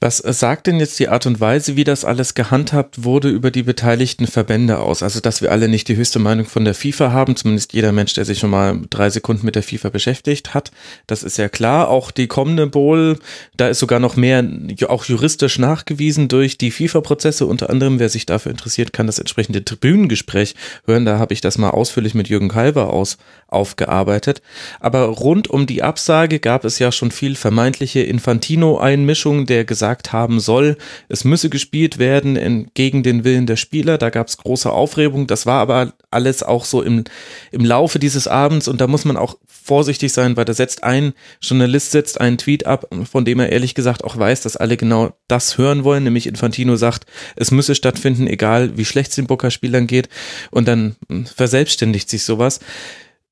[0.00, 3.62] Was sagt denn jetzt die Art und Weise, wie das alles gehandhabt wurde, über die
[3.62, 5.02] beteiligten Verbände aus?
[5.02, 8.12] Also, dass wir alle nicht die höchste Meinung von der FIFA haben, zumindest jeder Mensch,
[8.12, 10.72] der sich schon mal drei Sekunden mit der FIFA beschäftigt hat,
[11.06, 11.88] das ist ja klar.
[11.88, 13.18] Auch die kommende Bowl,
[13.56, 14.44] da ist sogar noch mehr,
[14.88, 17.46] auch juristisch nachgewiesen durch die FIFA-Prozesse.
[17.46, 20.54] Unter anderem, wer sich dafür interessiert, kann das entsprechende Tribünengespräch
[20.86, 21.06] hören.
[21.06, 23.16] Da habe ich das mal ausführlich mit Jürgen Kalber aus
[23.54, 24.42] aufgearbeitet.
[24.80, 30.40] Aber rund um die Absage gab es ja schon viel vermeintliche Infantino-Einmischung, der gesagt haben
[30.40, 30.76] soll,
[31.08, 33.98] es müsse gespielt werden entgegen den Willen der Spieler.
[33.98, 35.26] Da gab es große Aufregung.
[35.26, 37.04] Das war aber alles auch so im,
[37.50, 41.14] im Laufe dieses Abends und da muss man auch vorsichtig sein, weil da setzt ein
[41.40, 45.16] Journalist setzt einen Tweet ab, von dem er ehrlich gesagt auch weiß, dass alle genau
[45.28, 49.86] das hören wollen, nämlich Infantino sagt, es müsse stattfinden, egal wie schlecht es den Booker-Spielern
[49.86, 50.08] geht
[50.50, 50.96] und dann
[51.34, 52.60] verselbstständigt sich sowas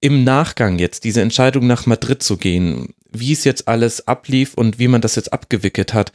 [0.02, 4.78] im Nachgang jetzt diese Entscheidung nach Madrid zu gehen, wie es jetzt alles ablief und
[4.78, 6.12] wie man das jetzt abgewickelt hat,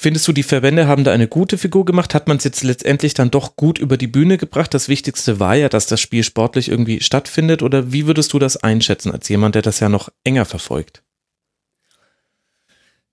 [0.00, 2.14] Findest du, die Verbände haben da eine gute Figur gemacht?
[2.14, 4.72] Hat man es jetzt letztendlich dann doch gut über die Bühne gebracht?
[4.72, 7.64] Das Wichtigste war ja, dass das Spiel sportlich irgendwie stattfindet.
[7.64, 11.02] Oder wie würdest du das einschätzen als jemand, der das ja noch enger verfolgt?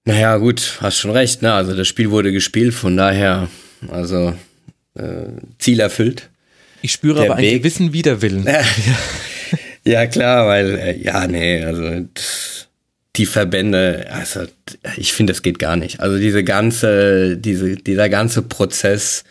[0.03, 1.41] Naja, gut, hast schon recht.
[1.41, 1.51] Ne?
[1.51, 3.49] Also das Spiel wurde gespielt, von daher,
[3.87, 4.35] also
[4.93, 6.29] äh, Ziel erfüllt.
[6.85, 8.47] Ich spüre aber einen gewissen Widerwillen.
[9.85, 12.05] ja, klar, weil, äh, ja, nee, also
[13.15, 14.41] die Verbände, also
[14.95, 15.99] ich finde, das geht gar nicht.
[15.99, 19.23] Also diese ganze, diese, dieser ganze Prozess,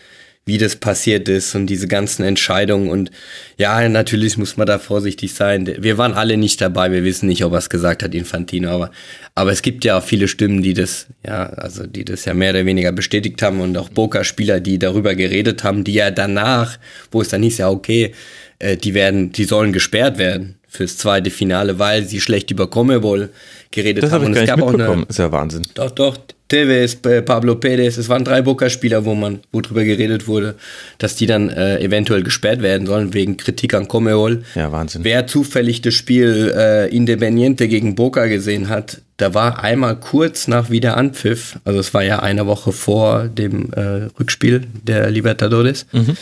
[0.47, 2.91] wie das passiert ist und diese ganzen Entscheidungen.
[2.91, 3.11] Und
[3.57, 5.75] ja, natürlich muss man da vorsichtig sein.
[5.79, 8.91] Wir waren alle nicht dabei, wir wissen nicht, ob es gesagt hat, Infantino, aber,
[9.35, 12.51] aber es gibt ja auch viele Stimmen, die das, ja, also die das ja mehr
[12.51, 16.79] oder weniger bestätigt haben und auch Boca-Spieler, die darüber geredet haben, die ja danach,
[17.11, 18.13] wo es dann hieß, ja, okay,
[18.59, 23.31] äh, die werden, die sollen gesperrt werden fürs zweite Finale, weil sie schlecht über Comebol
[23.71, 24.23] geredet das haben.
[24.23, 25.63] Hab und es gab auch eine, ist ja Wahnsinn.
[25.75, 30.57] Doch, doch, Tevez, Pablo Perez, es waren drei Boca-Spieler, wo man, wo drüber geredet wurde,
[30.99, 34.43] dass die dann äh, eventuell gesperrt werden sollen wegen Kritik an Comebol.
[34.55, 35.05] Ja, Wahnsinn.
[35.05, 40.71] Wer zufällig das Spiel äh, Independiente gegen Boca gesehen hat, da war einmal kurz nach
[40.71, 46.17] Wiederanpfiff, also es war ja eine Woche vor dem äh, Rückspiel der Libertadores, mhm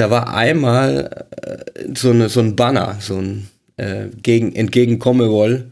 [0.00, 5.66] da war einmal äh, so, eine, so ein Banner, so ein äh, gegen, entgegen Commonwealth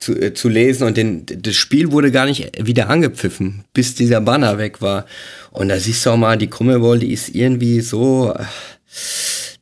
[0.00, 4.20] zu, äh, zu lesen und den, das Spiel wurde gar nicht wieder angepfiffen, bis dieser
[4.20, 5.06] Banner weg war.
[5.52, 8.44] Und da siehst du auch mal, die Commonwealth, die ist irgendwie so, äh,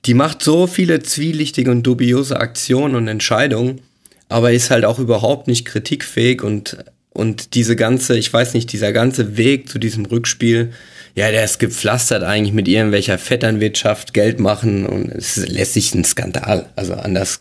[0.07, 3.83] die macht so viele zwielichtige und dubiose Aktionen und Entscheidungen,
[4.29, 6.79] aber ist halt auch überhaupt nicht kritikfähig und,
[7.11, 10.73] und diese ganze, ich weiß nicht, dieser ganze Weg zu diesem Rückspiel,
[11.19, 16.05] ja, der ist gepflastert eigentlich mit irgendwelcher Vetternwirtschaft, Geld machen und es lässt sich ein
[16.05, 16.67] Skandal.
[16.77, 17.41] Also anders.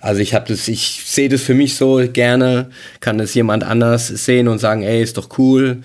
[0.00, 4.08] Also ich habe das, ich sehe das für mich so gerne, kann das jemand anders
[4.08, 5.84] sehen und sagen, ey, ist doch cool.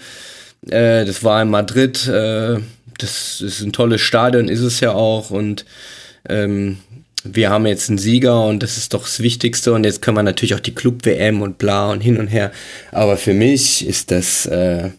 [0.67, 2.57] Äh, das war in Madrid, äh,
[2.97, 5.65] das ist ein tolles Stadion, ist es ja auch und
[6.27, 6.77] ähm,
[7.23, 10.23] wir haben jetzt einen Sieger und das ist doch das Wichtigste und jetzt können wir
[10.23, 12.51] natürlich auch die Club-WM und bla und hin und her.
[12.91, 14.89] Aber für mich ist das, äh,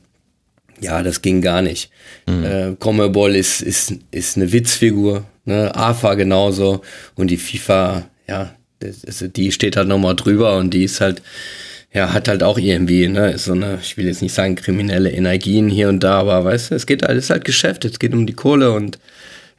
[0.81, 1.91] ja, das ging gar nicht.
[2.27, 2.45] Mhm.
[2.45, 5.75] Äh, Comeball ist, ist, ist eine Witzfigur, ne?
[5.75, 6.83] AFA genauso
[7.15, 11.23] und die FIFA, ja, das, also die steht halt nochmal drüber und die ist halt,
[11.93, 15.11] ja, hat halt auch irgendwie, ne, ist so eine, ich will jetzt nicht sagen kriminelle
[15.11, 17.99] Energien hier und da, aber weißt du, es geht halt, es ist halt Geschäft, es
[17.99, 18.99] geht um die Kohle und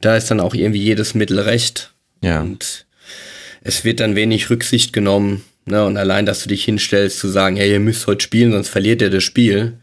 [0.00, 1.92] da ist dann auch irgendwie jedes Mittel recht.
[2.22, 2.42] Ja.
[2.42, 2.86] Und
[3.62, 7.56] es wird dann wenig Rücksicht genommen, ne, und allein, dass du dich hinstellst, zu sagen,
[7.56, 9.78] hey, ihr müsst heute spielen, sonst verliert ihr das Spiel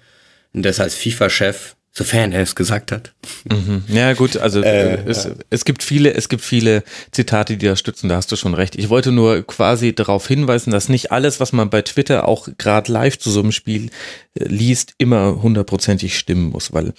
[0.56, 3.14] und das als FIFA-Chef, sofern er es gesagt hat.
[3.52, 3.84] Mhm.
[3.88, 5.32] Ja, gut, also äh, es, ja.
[5.50, 8.76] es gibt viele, es gibt viele Zitate, die das stützen, da hast du schon recht.
[8.76, 12.92] Ich wollte nur quasi darauf hinweisen, dass nicht alles, was man bei Twitter auch gerade
[12.92, 13.90] live zu so einem Spiel
[14.38, 16.94] äh, liest, immer hundertprozentig stimmen muss, weil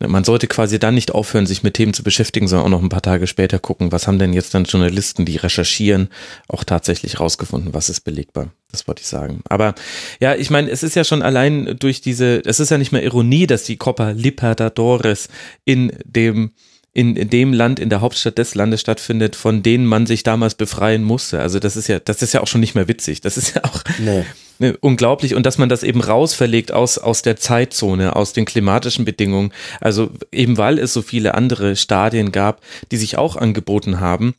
[0.00, 2.88] man sollte quasi dann nicht aufhören, sich mit Themen zu beschäftigen, sondern auch noch ein
[2.88, 6.08] paar Tage später gucken, was haben denn jetzt dann Journalisten, die recherchieren,
[6.48, 8.52] auch tatsächlich rausgefunden, was ist belegbar.
[8.70, 9.42] Das wollte ich sagen.
[9.48, 9.74] Aber
[10.20, 13.04] ja, ich meine, es ist ja schon allein durch diese, es ist ja nicht mehr
[13.04, 15.28] Ironie, dass die Copa Libertadores
[15.64, 16.52] in dem
[16.94, 20.54] in, in dem Land, in der Hauptstadt des Landes stattfindet, von denen man sich damals
[20.54, 21.40] befreien musste.
[21.40, 23.20] Also das ist ja, das ist ja auch schon nicht mehr witzig.
[23.20, 24.24] Das ist ja auch nee.
[24.60, 25.34] Ne, unglaublich.
[25.34, 29.52] Und dass man das eben rausverlegt aus, aus der Zeitzone, aus den klimatischen Bedingungen.
[29.80, 34.36] Also eben weil es so viele andere Stadien gab, die sich auch angeboten haben,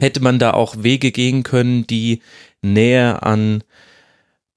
[0.00, 2.20] hätte man da auch Wege gehen können, die
[2.62, 3.62] näher an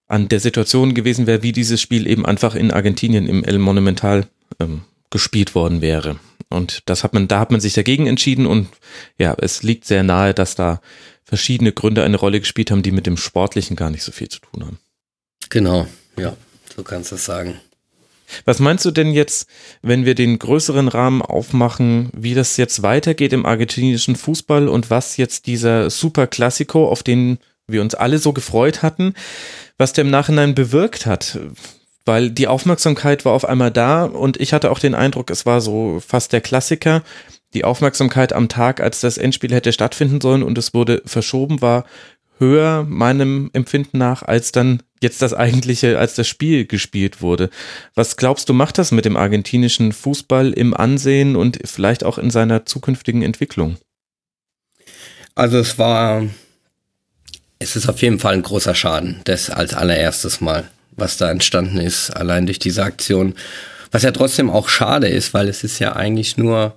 [0.09, 4.25] an der Situation gewesen wäre, wie dieses Spiel eben einfach in Argentinien im El Monumental
[4.57, 6.17] ähm, gespielt worden wäre.
[6.49, 8.69] Und das hat man, da hat man sich dagegen entschieden und
[9.17, 10.81] ja, es liegt sehr nahe, dass da
[11.23, 14.39] verschiedene Gründe eine Rolle gespielt haben, die mit dem Sportlichen gar nicht so viel zu
[14.39, 14.79] tun haben.
[15.49, 16.37] Genau, ja,
[16.75, 17.59] so kannst du es sagen.
[18.45, 19.47] Was meinst du denn jetzt,
[19.81, 25.17] wenn wir den größeren Rahmen aufmachen, wie das jetzt weitergeht im argentinischen Fußball und was
[25.17, 29.13] jetzt dieser Super Classico, auf den wir uns alle so gefreut hatten,
[29.77, 31.39] was der im Nachhinein bewirkt hat?
[32.07, 35.61] Weil die Aufmerksamkeit war auf einmal da und ich hatte auch den Eindruck, es war
[35.61, 37.03] so fast der Klassiker.
[37.53, 41.85] Die Aufmerksamkeit am Tag, als das Endspiel hätte stattfinden sollen und es wurde verschoben, war
[42.39, 47.49] höher meinem Empfinden nach, als dann jetzt das eigentliche, als das Spiel gespielt wurde.
[47.95, 52.29] Was glaubst du, macht das mit dem argentinischen Fußball im Ansehen und vielleicht auch in
[52.29, 53.77] seiner zukünftigen Entwicklung?
[55.35, 56.23] Also es war,
[57.59, 61.77] es ist auf jeden Fall ein großer Schaden, das als allererstes Mal was da entstanden
[61.77, 63.35] ist, allein durch diese Aktion.
[63.91, 66.75] Was ja trotzdem auch schade ist, weil es ist ja eigentlich nur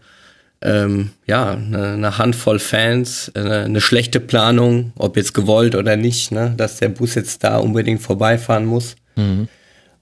[0.63, 6.33] ähm, ja eine, eine Handvoll Fans, eine, eine, schlechte Planung, ob jetzt gewollt oder nicht,
[6.33, 8.97] ne, dass der Bus jetzt da unbedingt vorbeifahren muss.
[9.17, 9.49] Mhm.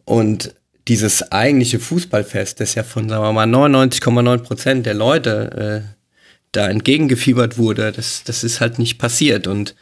[0.04, 0.54] Und
[0.88, 5.94] dieses eigentliche Fußballfest, das ja von, sagen wir mal, 99,9 Prozent der Leute äh,
[6.52, 9.46] da entgegengefiebert wurde, das, das ist halt nicht passiert.
[9.46, 9.74] Und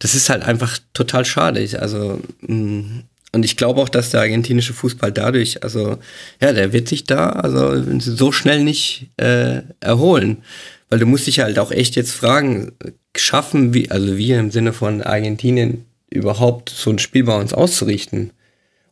[0.00, 1.66] das ist halt einfach total schade.
[1.78, 5.98] Also mh, mm, und ich glaube auch, dass der argentinische Fußball dadurch, also
[6.40, 10.42] ja, der wird sich da also so schnell nicht äh, erholen.
[10.90, 12.72] Weil du musst dich halt auch echt jetzt fragen,
[13.16, 18.32] schaffen wir, also wir im Sinne von Argentinien, überhaupt so ein Spiel bei uns auszurichten,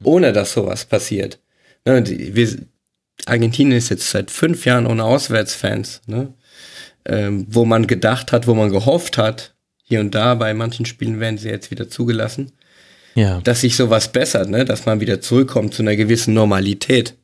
[0.02, 1.38] ohne dass sowas passiert.
[1.84, 2.48] Ne, die, wir,
[3.26, 6.32] Argentinien ist jetzt seit fünf Jahren ohne Auswärtsfans, ne?
[7.04, 11.20] ähm, wo man gedacht hat, wo man gehofft hat, hier und da bei manchen Spielen
[11.20, 12.52] werden sie jetzt wieder zugelassen,
[13.14, 13.40] ja.
[13.42, 14.64] dass sich sowas bessert, ne?
[14.64, 17.14] dass man wieder zurückkommt zu einer gewissen Normalität.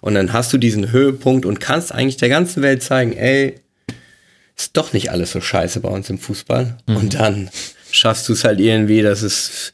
[0.00, 3.54] Und dann hast du diesen Höhepunkt und kannst eigentlich der ganzen Welt zeigen, ey,
[4.56, 6.76] ist doch nicht alles so scheiße bei uns im Fußball.
[6.86, 6.96] Mhm.
[6.96, 7.50] Und dann
[7.90, 9.72] schaffst du es halt irgendwie, dass es,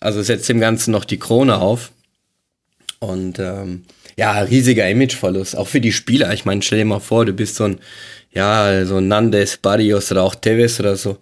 [0.00, 1.90] also setzt dem Ganzen noch die Krone auf.
[3.00, 3.84] Und ähm,
[4.16, 6.32] ja, riesiger Imageverlust, auch für die Spieler.
[6.32, 7.78] Ich meine, stell dir mal vor, du bist so ein,
[8.32, 11.18] ja, so ein Nandes, Barrios oder auch Tevez oder so,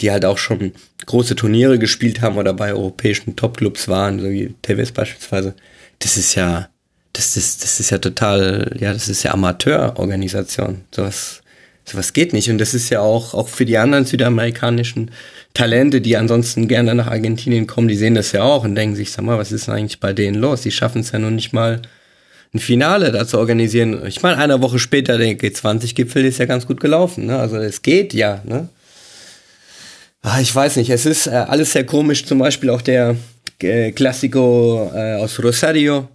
[0.00, 0.72] die halt auch schon
[1.06, 5.54] große Turniere gespielt haben oder bei europäischen Topclubs waren, so wie Tevez beispielsweise.
[5.98, 6.68] Das ist ja,
[7.12, 10.82] das ist, das ist ja total, ja, das ist ja Amateurorganisation.
[10.94, 11.42] Sowas
[11.88, 12.50] sowas geht nicht.
[12.50, 15.10] Und das ist ja auch, auch für die anderen südamerikanischen
[15.54, 19.12] Talente, die ansonsten gerne nach Argentinien kommen, die sehen das ja auch und denken sich,
[19.12, 20.62] sag mal, was ist denn eigentlich bei denen los?
[20.62, 21.80] Die schaffen es ja noch nicht mal,
[22.54, 24.06] ein Finale da zu organisieren.
[24.06, 27.26] Ich meine, eine Woche später, der G20-Gipfel ist ja ganz gut gelaufen.
[27.26, 27.38] Ne?
[27.38, 28.40] Also es geht ja.
[28.44, 28.68] Ne?
[30.22, 32.24] Ah, ich weiß nicht, es ist äh, alles sehr komisch.
[32.24, 33.16] Zum Beispiel auch der
[33.60, 36.08] äh, Classico äh, aus Rosario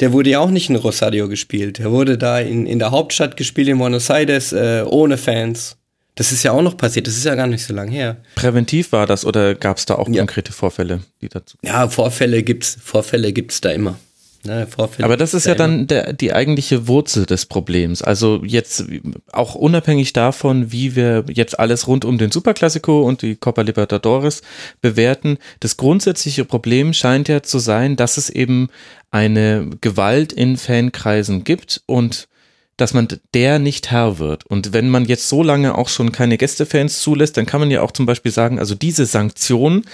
[0.00, 1.78] der wurde ja auch nicht in Rosario gespielt.
[1.78, 5.76] Der wurde da in, in der Hauptstadt gespielt, in Buenos Aires, äh, ohne Fans.
[6.16, 8.16] Das ist ja auch noch passiert, das ist ja gar nicht so lange her.
[8.36, 10.18] Präventiv war das oder gab es da auch ja.
[10.18, 11.56] konkrete Vorfälle, die dazu?
[11.62, 13.98] Ja, Vorfälle gibt's, Vorfälle gibt's da immer.
[14.46, 14.66] Ne,
[15.00, 18.02] Aber das ist ja dann der, die eigentliche Wurzel des Problems.
[18.02, 18.84] Also jetzt
[19.32, 24.42] auch unabhängig davon, wie wir jetzt alles rund um den Superklassiko und die Copa Libertadores
[24.82, 28.68] bewerten, das grundsätzliche Problem scheint ja zu sein, dass es eben
[29.10, 32.28] eine Gewalt in Fankreisen gibt und
[32.76, 34.44] dass man der nicht Herr wird.
[34.46, 37.82] Und wenn man jetzt so lange auch schon keine Gästefans zulässt, dann kann man ja
[37.82, 39.84] auch zum Beispiel sagen, also diese Sanktion,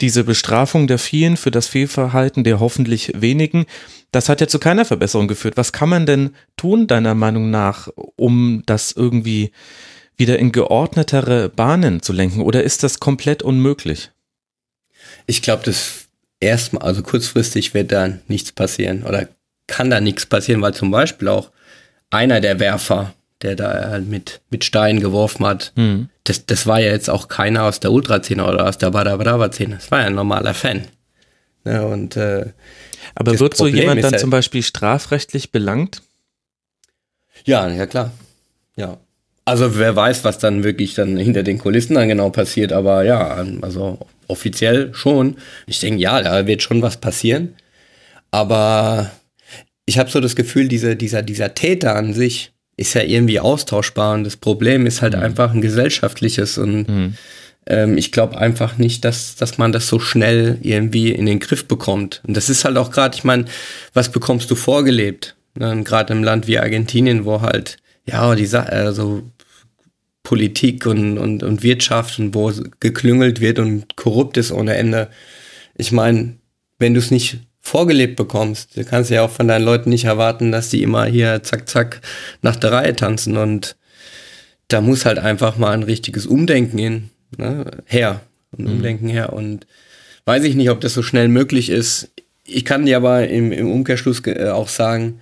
[0.00, 3.66] diese Bestrafung der vielen für das Fehlverhalten der hoffentlich wenigen,
[4.12, 5.56] das hat ja zu keiner Verbesserung geführt.
[5.56, 9.52] Was kann man denn tun, deiner Meinung nach, um das irgendwie
[10.16, 12.42] wieder in geordnetere Bahnen zu lenken?
[12.42, 14.10] Oder ist das komplett unmöglich?
[15.26, 16.06] Ich glaube, das
[16.40, 19.28] erstmal, also kurzfristig wird da nichts passieren oder
[19.66, 21.50] kann da nichts passieren, weil zum Beispiel auch
[22.10, 26.08] einer der Werfer, der da halt mit, mit Steinen geworfen hat, mhm.
[26.24, 29.76] das, das war ja jetzt auch keiner aus der Ultra-Szene oder aus der Bada Brava-Szene.
[29.76, 30.86] Das war ja ein normaler Fan.
[31.64, 32.46] Ja, und, äh,
[33.14, 36.02] Aber wird so jemand dann ja, zum Beispiel strafrechtlich belangt?
[37.44, 38.12] Ja, ja klar.
[38.76, 38.98] Ja.
[39.44, 43.44] Also wer weiß, was dann wirklich dann hinter den Kulissen dann genau passiert, aber ja,
[43.62, 45.36] also offiziell schon.
[45.66, 47.56] Ich denke, ja, da wird schon was passieren.
[48.30, 49.10] Aber
[49.86, 54.14] ich habe so das Gefühl, diese, dieser, dieser Täter an sich ist ja irgendwie austauschbar
[54.14, 55.22] und das Problem ist halt mhm.
[55.22, 57.14] einfach ein gesellschaftliches und mhm.
[57.70, 61.66] Ähm, ich glaube einfach nicht, dass, dass man das so schnell irgendwie in den Griff
[61.66, 62.20] bekommt.
[62.26, 63.44] Und das ist halt auch gerade, ich meine,
[63.94, 65.36] was bekommst du vorgelebt?
[65.54, 65.82] Ne?
[65.84, 69.22] Gerade im Land wie Argentinien, wo halt, ja, die Sa also
[70.22, 75.08] Politik und, und, und Wirtschaft und wo geklüngelt wird und korrupt ist ohne Ende.
[75.76, 76.36] Ich meine,
[76.78, 78.76] wenn du es nicht vorgelebt bekommst.
[78.76, 82.00] Du kannst ja auch von deinen Leuten nicht erwarten, dass die immer hier zack, zack
[82.42, 83.36] nach der Reihe tanzen.
[83.36, 83.76] Und
[84.68, 88.20] da muss halt einfach mal ein richtiges Umdenken hin, ne, her.
[88.56, 88.70] Ein mhm.
[88.72, 89.32] Umdenken her.
[89.32, 89.66] Und
[90.24, 92.10] weiß ich nicht, ob das so schnell möglich ist.
[92.44, 95.20] Ich kann dir aber im, im Umkehrschluss äh, auch sagen,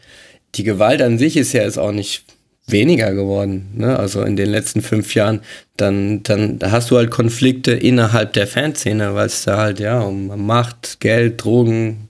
[0.55, 2.25] die Gewalt an sich ist ja jetzt auch nicht
[2.67, 3.69] weniger geworden.
[3.75, 3.99] Ne?
[3.99, 5.41] Also in den letzten fünf Jahren,
[5.77, 10.01] dann, dann da hast du halt Konflikte innerhalb der Fanszene, weil es da halt ja
[10.01, 12.09] um Macht, Geld, Drogen,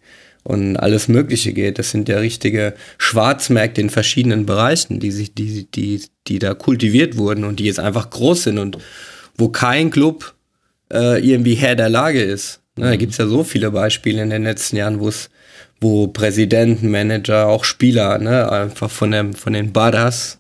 [0.49, 1.79] und alles Mögliche geht.
[1.79, 7.19] Das sind ja richtige Schwarzmärkte in verschiedenen Bereichen, die sich, die, die, die da kultiviert
[7.19, 8.79] wurden und die jetzt einfach groß sind und
[9.39, 10.35] wo kein Club
[10.93, 12.61] äh, irgendwie Herr der Lage ist.
[12.77, 15.31] Ne, da gibt es ja so viele Beispiele in den letzten Jahren, wo es,
[15.81, 20.39] wo Präsidenten, Manager, auch Spieler, ne, einfach von dem, von den Badas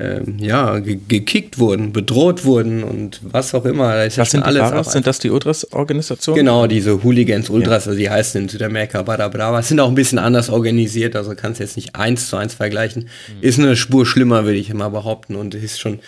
[0.00, 3.94] ähm, ja, ge gekickt wurden, bedroht wurden und was auch immer.
[3.94, 4.92] Da ist was ja sind alles Baras?
[4.92, 6.38] Sind das die Ultras-Organisationen?
[6.38, 7.90] Genau, diese Hooligans, Ultras, ja.
[7.90, 11.60] also die heißen in Südamerika Bada Brava, sind auch ein bisschen anders organisiert, also kannst
[11.60, 13.02] jetzt nicht eins zu eins vergleichen.
[13.02, 13.42] Mhm.
[13.42, 16.00] Ist eine Spur schlimmer, würde ich immer behaupten und ist schon,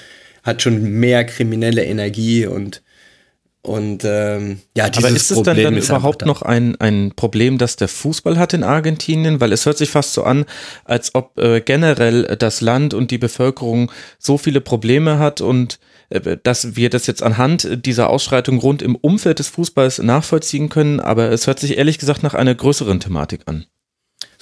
[0.43, 2.83] hat schon mehr kriminelle Energie und
[3.65, 7.59] und ähm, ja, dieses Aber ist es Problem dann, dann überhaupt noch ein, ein Problem,
[7.59, 9.41] das der Fußball hat in Argentinien?
[9.41, 10.47] Weil es hört sich fast so an,
[10.85, 15.79] als ob äh, generell das Land und die Bevölkerung so viele Probleme hat und
[16.09, 20.99] äh, dass wir das jetzt anhand dieser Ausschreitung rund im Umfeld des Fußballs nachvollziehen können.
[20.99, 23.67] Aber es hört sich ehrlich gesagt nach einer größeren Thematik an.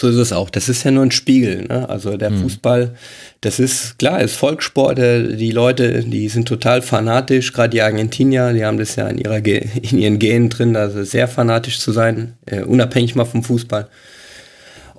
[0.01, 0.49] So ist es auch.
[0.49, 1.67] Das ist ja nur ein Spiegel.
[1.67, 1.87] Ne?
[1.87, 2.41] Also der mhm.
[2.41, 2.95] Fußball,
[3.43, 4.99] das ist klar, ist Volkssport.
[4.99, 7.53] Äh, die Leute, die sind total fanatisch.
[7.53, 11.29] Gerade die Argentinier, die haben das ja in, ihrer in ihren Genen drin, also sehr
[11.29, 13.89] fanatisch zu sein, äh, unabhängig mal vom Fußball.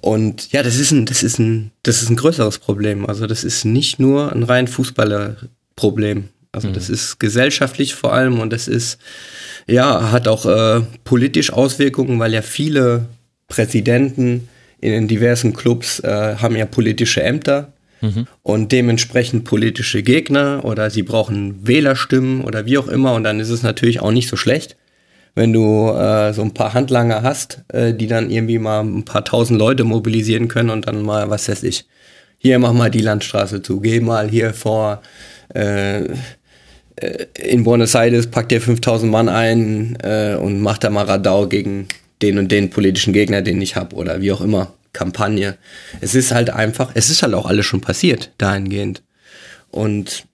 [0.01, 3.07] Und ja, das ist ein, das ist ein, das ist ein größeres Problem.
[3.07, 6.25] Also das ist nicht nur ein rein Fußballerproblem.
[6.51, 6.73] Also mhm.
[6.73, 8.99] das ist gesellschaftlich vor allem und das ist,
[9.65, 13.07] ja, hat auch äh, politisch Auswirkungen, weil ja viele
[13.47, 14.47] Präsidenten
[14.81, 17.71] in den diversen Clubs äh, haben ja politische Ämter
[18.01, 18.27] mhm.
[18.43, 23.49] und dementsprechend politische Gegner oder sie brauchen Wählerstimmen oder wie auch immer und dann ist
[23.49, 24.75] es natürlich auch nicht so schlecht,
[25.35, 29.23] wenn du äh, so ein paar Handlanger hast, äh, die dann irgendwie mal ein paar
[29.23, 31.85] tausend Leute mobilisieren können und dann mal, was weiß ich,
[32.37, 35.01] hier mach mal die Landstraße zu, geh mal hier vor
[35.53, 36.07] äh, äh
[37.35, 41.87] in Buenos Aires, pack dir 5000 Mann ein äh, und mach da mal Radau gegen
[42.21, 45.57] den und den politischen Gegner, den ich habe oder wie auch immer, Kampagne.
[46.01, 49.03] Es ist halt einfach, es ist halt auch alles schon passiert dahingehend.
[49.69, 50.25] Und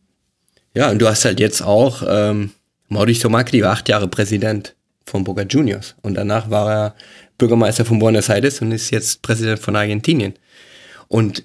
[0.73, 2.51] ja, und du hast halt jetzt auch, ähm,
[2.89, 4.75] Mauricio Macri war acht Jahre Präsident
[5.05, 6.95] von Boca Juniors und danach war er
[7.38, 10.33] Bürgermeister von Buenos Aires und ist jetzt Präsident von Argentinien.
[11.07, 11.43] Und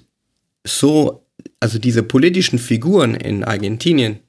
[0.63, 1.25] so,
[1.59, 4.19] also diese politischen Figuren in Argentinien,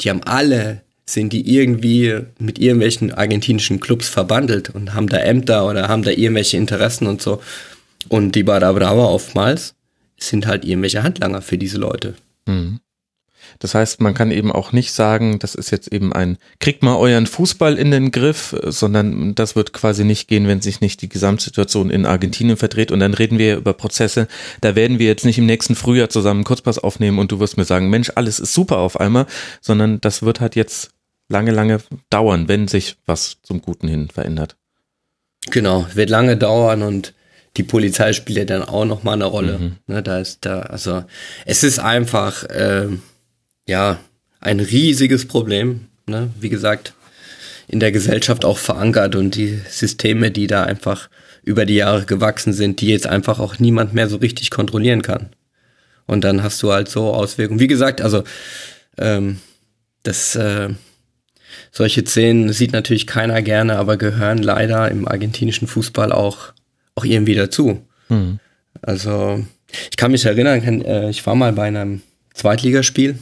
[0.00, 5.68] die haben alle sind die irgendwie mit irgendwelchen argentinischen Clubs verbandelt und haben da Ämter
[5.68, 7.42] oder haben da irgendwelche Interessen und so.
[8.08, 9.74] Und die Barra Brava oftmals
[10.18, 12.14] sind halt irgendwelche Handlanger für diese Leute.
[12.46, 12.80] Mhm.
[13.58, 16.96] Das heißt, man kann eben auch nicht sagen, das ist jetzt eben ein, kriegt mal
[16.96, 21.08] euren Fußball in den Griff, sondern das wird quasi nicht gehen, wenn sich nicht die
[21.08, 22.90] Gesamtsituation in Argentinien verdreht.
[22.90, 24.28] Und dann reden wir über Prozesse.
[24.60, 27.56] Da werden wir jetzt nicht im nächsten Frühjahr zusammen einen Kurzpass aufnehmen und du wirst
[27.56, 29.26] mir sagen, Mensch, alles ist super auf einmal,
[29.60, 30.90] sondern das wird halt jetzt
[31.28, 34.56] lange, lange dauern, wenn sich was zum Guten hin verändert.
[35.50, 37.14] Genau, wird lange dauern und
[37.56, 39.58] die Polizei spielt ja dann auch noch mal eine Rolle.
[39.58, 39.76] Mhm.
[39.86, 41.04] Ne, da ist da, also
[41.44, 42.88] es ist einfach äh,
[43.68, 43.98] ja
[44.40, 45.88] ein riesiges Problem.
[46.06, 46.30] Ne?
[46.40, 46.94] Wie gesagt,
[47.68, 51.08] in der Gesellschaft auch verankert und die Systeme, die da einfach
[51.42, 55.30] über die Jahre gewachsen sind, die jetzt einfach auch niemand mehr so richtig kontrollieren kann.
[56.06, 57.60] Und dann hast du halt so Auswirkungen.
[57.60, 58.24] Wie gesagt, also
[58.98, 59.38] ähm,
[60.02, 60.70] das äh,
[61.74, 66.52] solche Szenen sieht natürlich keiner gerne, aber gehören leider im argentinischen Fußball auch,
[66.94, 67.80] auch irgendwie dazu.
[68.08, 68.38] Mhm.
[68.80, 69.44] Also,
[69.90, 72.02] ich kann mich erinnern, äh, ich war mal bei einem
[72.32, 73.18] Zweitligaspiel,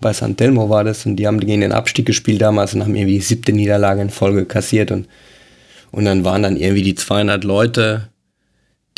[0.00, 2.94] bei San Telmo war das, und die haben gegen den Abstieg gespielt damals und haben
[2.94, 5.08] irgendwie siebte Niederlage in Folge kassiert und,
[5.90, 8.08] und dann waren dann irgendwie die 200 Leute,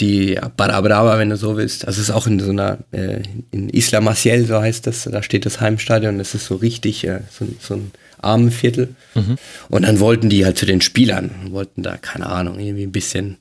[0.01, 1.87] die Barra Brava, wenn du so willst.
[1.87, 3.23] Also es ist auch in so einer, äh,
[3.53, 7.21] in Isla Maciel, so heißt das, da steht das Heimstadion, das ist so richtig, äh,
[7.31, 7.93] so, so ein
[8.23, 8.95] Armenviertel.
[9.15, 9.37] Mhm.
[9.69, 13.39] Und dann wollten die halt zu den Spielern, wollten da, keine Ahnung, irgendwie ein bisschen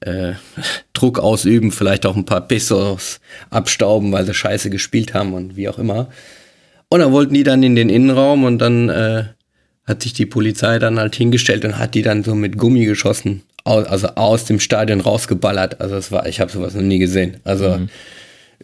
[0.00, 0.32] äh,
[0.92, 3.20] Druck ausüben, vielleicht auch ein paar Pesos
[3.50, 6.08] abstauben, weil sie scheiße gespielt haben und wie auch immer.
[6.88, 9.24] Und dann wollten die dann in den Innenraum und dann äh,
[9.86, 13.42] hat sich die Polizei dann halt hingestellt und hat die dann so mit Gummi geschossen,
[13.64, 15.80] also aus dem Stadion rausgeballert.
[15.80, 17.38] Also es war, ich habe sowas noch nie gesehen.
[17.44, 17.88] Also mhm.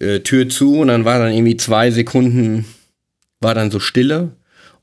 [0.01, 2.65] äh, Tür zu und dann war dann irgendwie zwei Sekunden
[3.41, 4.31] war dann so Stille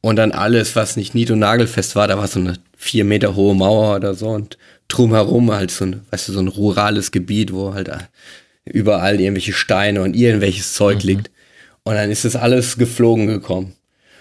[0.01, 3.35] und dann alles, was nicht nied- und nagelfest war, da war so eine vier Meter
[3.35, 7.53] hohe Mauer oder so und drumherum halt so ein, weißt du, so ein rurales Gebiet,
[7.53, 7.91] wo halt
[8.65, 11.09] überall irgendwelche Steine und irgendwelches Zeug mhm.
[11.09, 11.31] liegt.
[11.83, 13.73] Und dann ist das alles geflogen gekommen.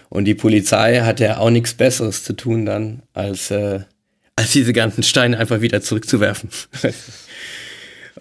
[0.09, 3.81] Und die Polizei hat ja auch nichts Besseres zu tun dann, als, äh,
[4.37, 6.51] als diese ganzen Steine einfach wieder zurückzuwerfen.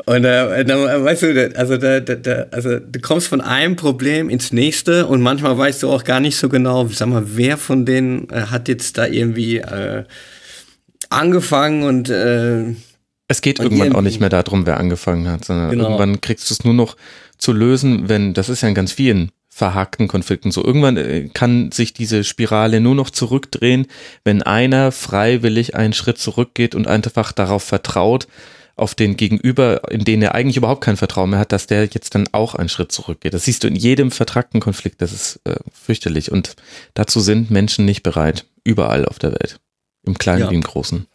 [0.06, 4.52] Und äh, dann, weißt du, also, da, da, also du kommst von einem Problem ins
[4.52, 8.30] nächste und manchmal weißt du auch gar nicht so genau, sag mal, wer von denen
[8.30, 10.04] äh, hat jetzt da irgendwie äh,
[11.10, 12.76] angefangen und äh,
[13.30, 15.84] es geht irgendwann auch nicht mehr darum, wer angefangen hat, sondern genau.
[15.86, 16.96] irgendwann kriegst du es nur noch
[17.38, 20.64] zu lösen, wenn, das ist ja in ganz vielen verhakten Konflikten so.
[20.64, 23.88] Irgendwann äh, kann sich diese Spirale nur noch zurückdrehen,
[24.24, 28.28] wenn einer freiwillig einen Schritt zurückgeht und einfach darauf vertraut,
[28.78, 32.14] auf den Gegenüber, in den er eigentlich überhaupt kein Vertrauen mehr hat, dass der jetzt
[32.16, 33.34] dann auch einen Schritt zurückgeht.
[33.34, 35.02] Das siehst du in jedem vertragten Konflikt.
[35.02, 36.32] Das ist äh, fürchterlich.
[36.32, 36.56] Und
[36.94, 38.46] dazu sind Menschen nicht bereit.
[38.64, 39.60] Überall auf der Welt.
[40.04, 40.52] Im Kleinen ja.
[40.52, 41.08] wie im Großen.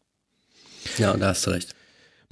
[0.99, 1.75] Ja, da hast du recht.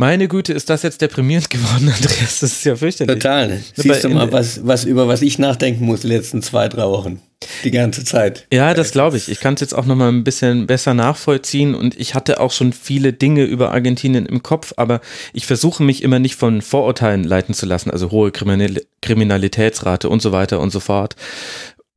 [0.01, 2.40] Meine Güte, ist das jetzt deprimierend geworden, Andreas?
[2.40, 3.16] Das ist ja fürchterlich.
[3.16, 3.61] Total.
[3.74, 7.20] Siehst du mal, was, was, über was ich nachdenken muss die letzten zwei, drei Wochen.
[7.64, 8.46] Die ganze Zeit.
[8.51, 9.28] Ja, das glaube ich.
[9.28, 12.72] Ich kann es jetzt auch nochmal ein bisschen besser nachvollziehen und ich hatte auch schon
[12.72, 15.03] viele Dinge über Argentinien im Kopf, aber
[15.34, 20.32] ich versuche mich immer nicht von Vorurteilen leiten zu lassen, also hohe Kriminalitätsrate und so
[20.32, 21.14] weiter und so fort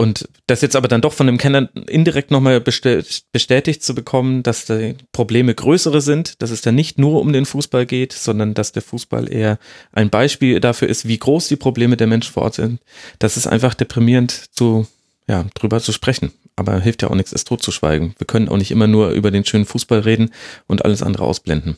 [0.03, 4.65] Und das jetzt aber dann doch von dem Kenner indirekt nochmal bestätigt zu bekommen, dass
[4.65, 8.73] die Probleme größere sind, dass es dann nicht nur um den Fußball geht, sondern dass
[8.73, 9.59] der Fußball eher
[9.93, 12.81] ein Beispiel dafür ist, wie groß die Probleme der Menschen vor Ort sind.
[13.19, 14.87] Das ist einfach deprimierend zu,
[15.25, 16.33] ja, drüber zu sprechen.
[16.57, 18.13] Aber hilft ja auch nichts, es totzuschweigen.
[18.17, 20.31] Wir können auch nicht immer nur über den schönen Fußball reden
[20.67, 21.77] und alles andere ausblenden.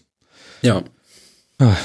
[0.63, 0.81] Ja.
[1.59, 1.75] Ah.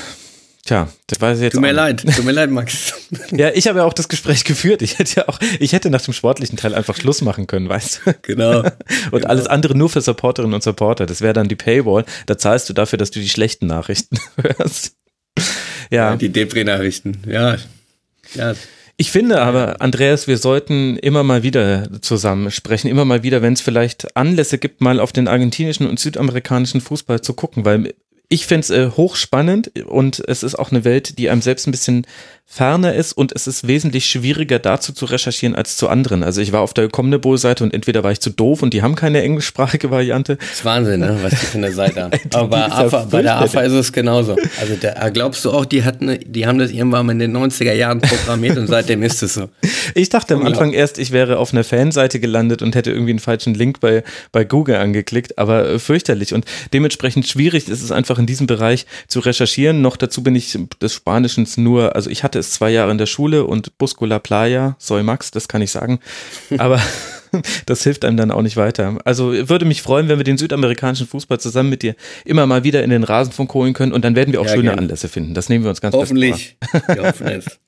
[0.65, 1.55] Tja, das weiß ich jetzt.
[1.55, 2.93] Tut mir leid, tut mir leid, Max.
[3.31, 4.83] ja, ich habe ja auch das Gespräch geführt.
[4.83, 8.03] Ich hätte ja auch, ich hätte nach dem sportlichen Teil einfach Schluss machen können, weißt
[8.05, 8.15] du?
[8.23, 8.61] Genau.
[8.61, 8.73] und
[9.11, 9.27] genau.
[9.27, 11.07] alles andere nur für Supporterinnen und Supporter.
[11.07, 12.05] Das wäre dann die Paywall.
[12.27, 14.97] Da zahlst du dafür, dass du die schlechten Nachrichten hörst.
[15.91, 16.11] Ja.
[16.11, 17.57] ja die Depri-Nachrichten, ja.
[18.35, 18.55] Ja.
[18.97, 23.55] Ich finde aber, Andreas, wir sollten immer mal wieder zusammen sprechen, immer mal wieder, wenn
[23.55, 27.95] es vielleicht Anlässe gibt, mal auf den argentinischen und südamerikanischen Fußball zu gucken, weil
[28.33, 31.73] ich finde es äh, hochspannend und es ist auch eine Welt, die einem selbst ein
[31.73, 32.07] bisschen
[32.53, 36.25] ferner ist und es ist wesentlich schwieriger dazu zu recherchieren als zu anderen.
[36.25, 38.97] Also ich war auf der Comnable-Seite und entweder war ich zu doof und die haben
[38.97, 40.37] keine englischsprachige Variante.
[40.37, 41.17] Das ist Wahnsinn, ne?
[41.23, 42.19] was die von der Seite haben.
[42.35, 44.37] Aber bei, AFA, bei der AFA ist es genauso.
[44.61, 47.73] Also da glaubst du auch, die hatten, die haben das irgendwann mal in den 90er
[47.73, 49.49] Jahren programmiert und seitdem ist es so.
[49.95, 53.19] Ich dachte am Anfang erst, ich wäre auf einer Fanseite gelandet und hätte irgendwie einen
[53.19, 58.19] falschen Link bei, bei Google angeklickt, aber äh, fürchterlich und dementsprechend schwierig ist es einfach
[58.21, 59.83] in diesem Bereich zu recherchieren.
[59.83, 63.07] Noch dazu bin ich des Spanischen nur, also ich hatte ist zwei Jahre in der
[63.07, 65.99] Schule und Buscula Playa, Soy Max, das kann ich sagen.
[66.59, 66.81] Aber
[67.67, 68.99] das hilft einem dann auch nicht weiter.
[69.05, 71.95] Also würde mich freuen, wenn wir den südamerikanischen Fußball zusammen mit dir
[72.25, 74.65] immer mal wieder in den Rasenfunk holen können und dann werden wir auch ja, schöne
[74.65, 74.83] gerne.
[74.83, 75.35] Anlässe finden.
[75.35, 76.57] Das nehmen wir uns ganz Hoffentlich.
[76.87, 77.59] Wir hoffen es.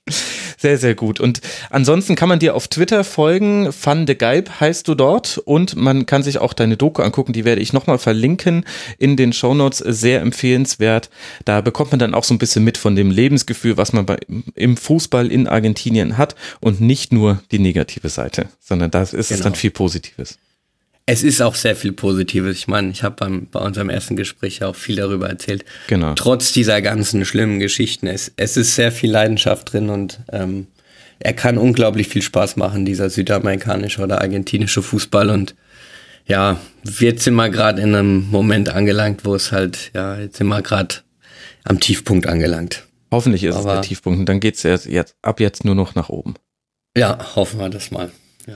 [0.63, 1.19] Sehr, sehr gut.
[1.19, 1.41] Und
[1.71, 3.69] ansonsten kann man dir auf Twitter folgen.
[3.83, 5.39] Van de Geib heißt du dort.
[5.39, 7.33] Und man kann sich auch deine Doku angucken.
[7.33, 8.65] Die werde ich nochmal verlinken
[8.97, 9.79] in den Shownotes.
[9.79, 11.11] Sehr empfehlenswert.
[11.45, 14.19] Da bekommt man dann auch so ein bisschen mit von dem Lebensgefühl, was man bei,
[14.55, 16.37] im Fußball in Argentinien hat.
[16.61, 19.21] Und nicht nur die negative Seite, sondern da ist genau.
[19.21, 20.39] es dann viel Positives.
[21.05, 22.57] Es ist auch sehr viel Positives.
[22.57, 25.65] Ich meine, ich habe bei unserem ersten Gespräch auch viel darüber erzählt.
[25.89, 26.15] Genau.
[26.15, 30.69] Trotz dieser ganzen schlimmen Geschichten, es, es ist sehr viel Leidenschaft drin und ähm,
[31.19, 35.31] er kann unglaublich viel Spaß machen, dieser südamerikanische oder argentinische Fußball.
[35.31, 35.55] Und
[36.27, 40.49] ja, jetzt sind wir gerade in einem Moment angelangt, wo es halt, ja, jetzt sind
[40.49, 40.97] wir gerade
[41.65, 42.85] am Tiefpunkt angelangt.
[43.11, 45.75] Hoffentlich ist Aber, es der Tiefpunkt und dann geht es jetzt, jetzt ab jetzt nur
[45.75, 46.35] noch nach oben.
[46.97, 48.11] Ja, hoffen wir das mal.
[48.47, 48.55] Ja.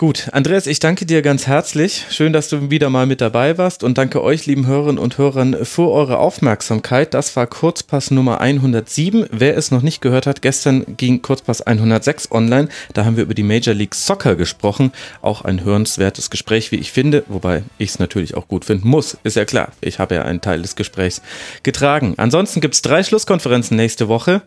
[0.00, 2.06] Gut, Andreas, ich danke dir ganz herzlich.
[2.08, 5.54] Schön, dass du wieder mal mit dabei warst und danke euch, lieben Hörerinnen und Hörern,
[5.66, 7.12] für eure Aufmerksamkeit.
[7.12, 9.26] Das war Kurzpass Nummer 107.
[9.30, 12.70] Wer es noch nicht gehört hat, gestern ging Kurzpass 106 online.
[12.94, 14.92] Da haben wir über die Major League Soccer gesprochen.
[15.20, 19.18] Auch ein hörenswertes Gespräch, wie ich finde, wobei ich es natürlich auch gut finden muss.
[19.22, 19.72] Ist ja klar.
[19.82, 21.20] Ich habe ja einen Teil des Gesprächs
[21.62, 22.14] getragen.
[22.16, 24.40] Ansonsten gibt es drei Schlusskonferenzen nächste Woche.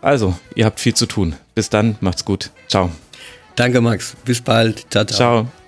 [0.00, 1.34] Also, ihr habt viel zu tun.
[1.56, 2.50] Bis dann, macht's gut.
[2.68, 2.92] Ciao.
[3.56, 4.16] Danke, Max.
[4.24, 4.90] Bis bald.
[4.90, 5.16] Ciao, ciao.
[5.44, 5.61] ciao.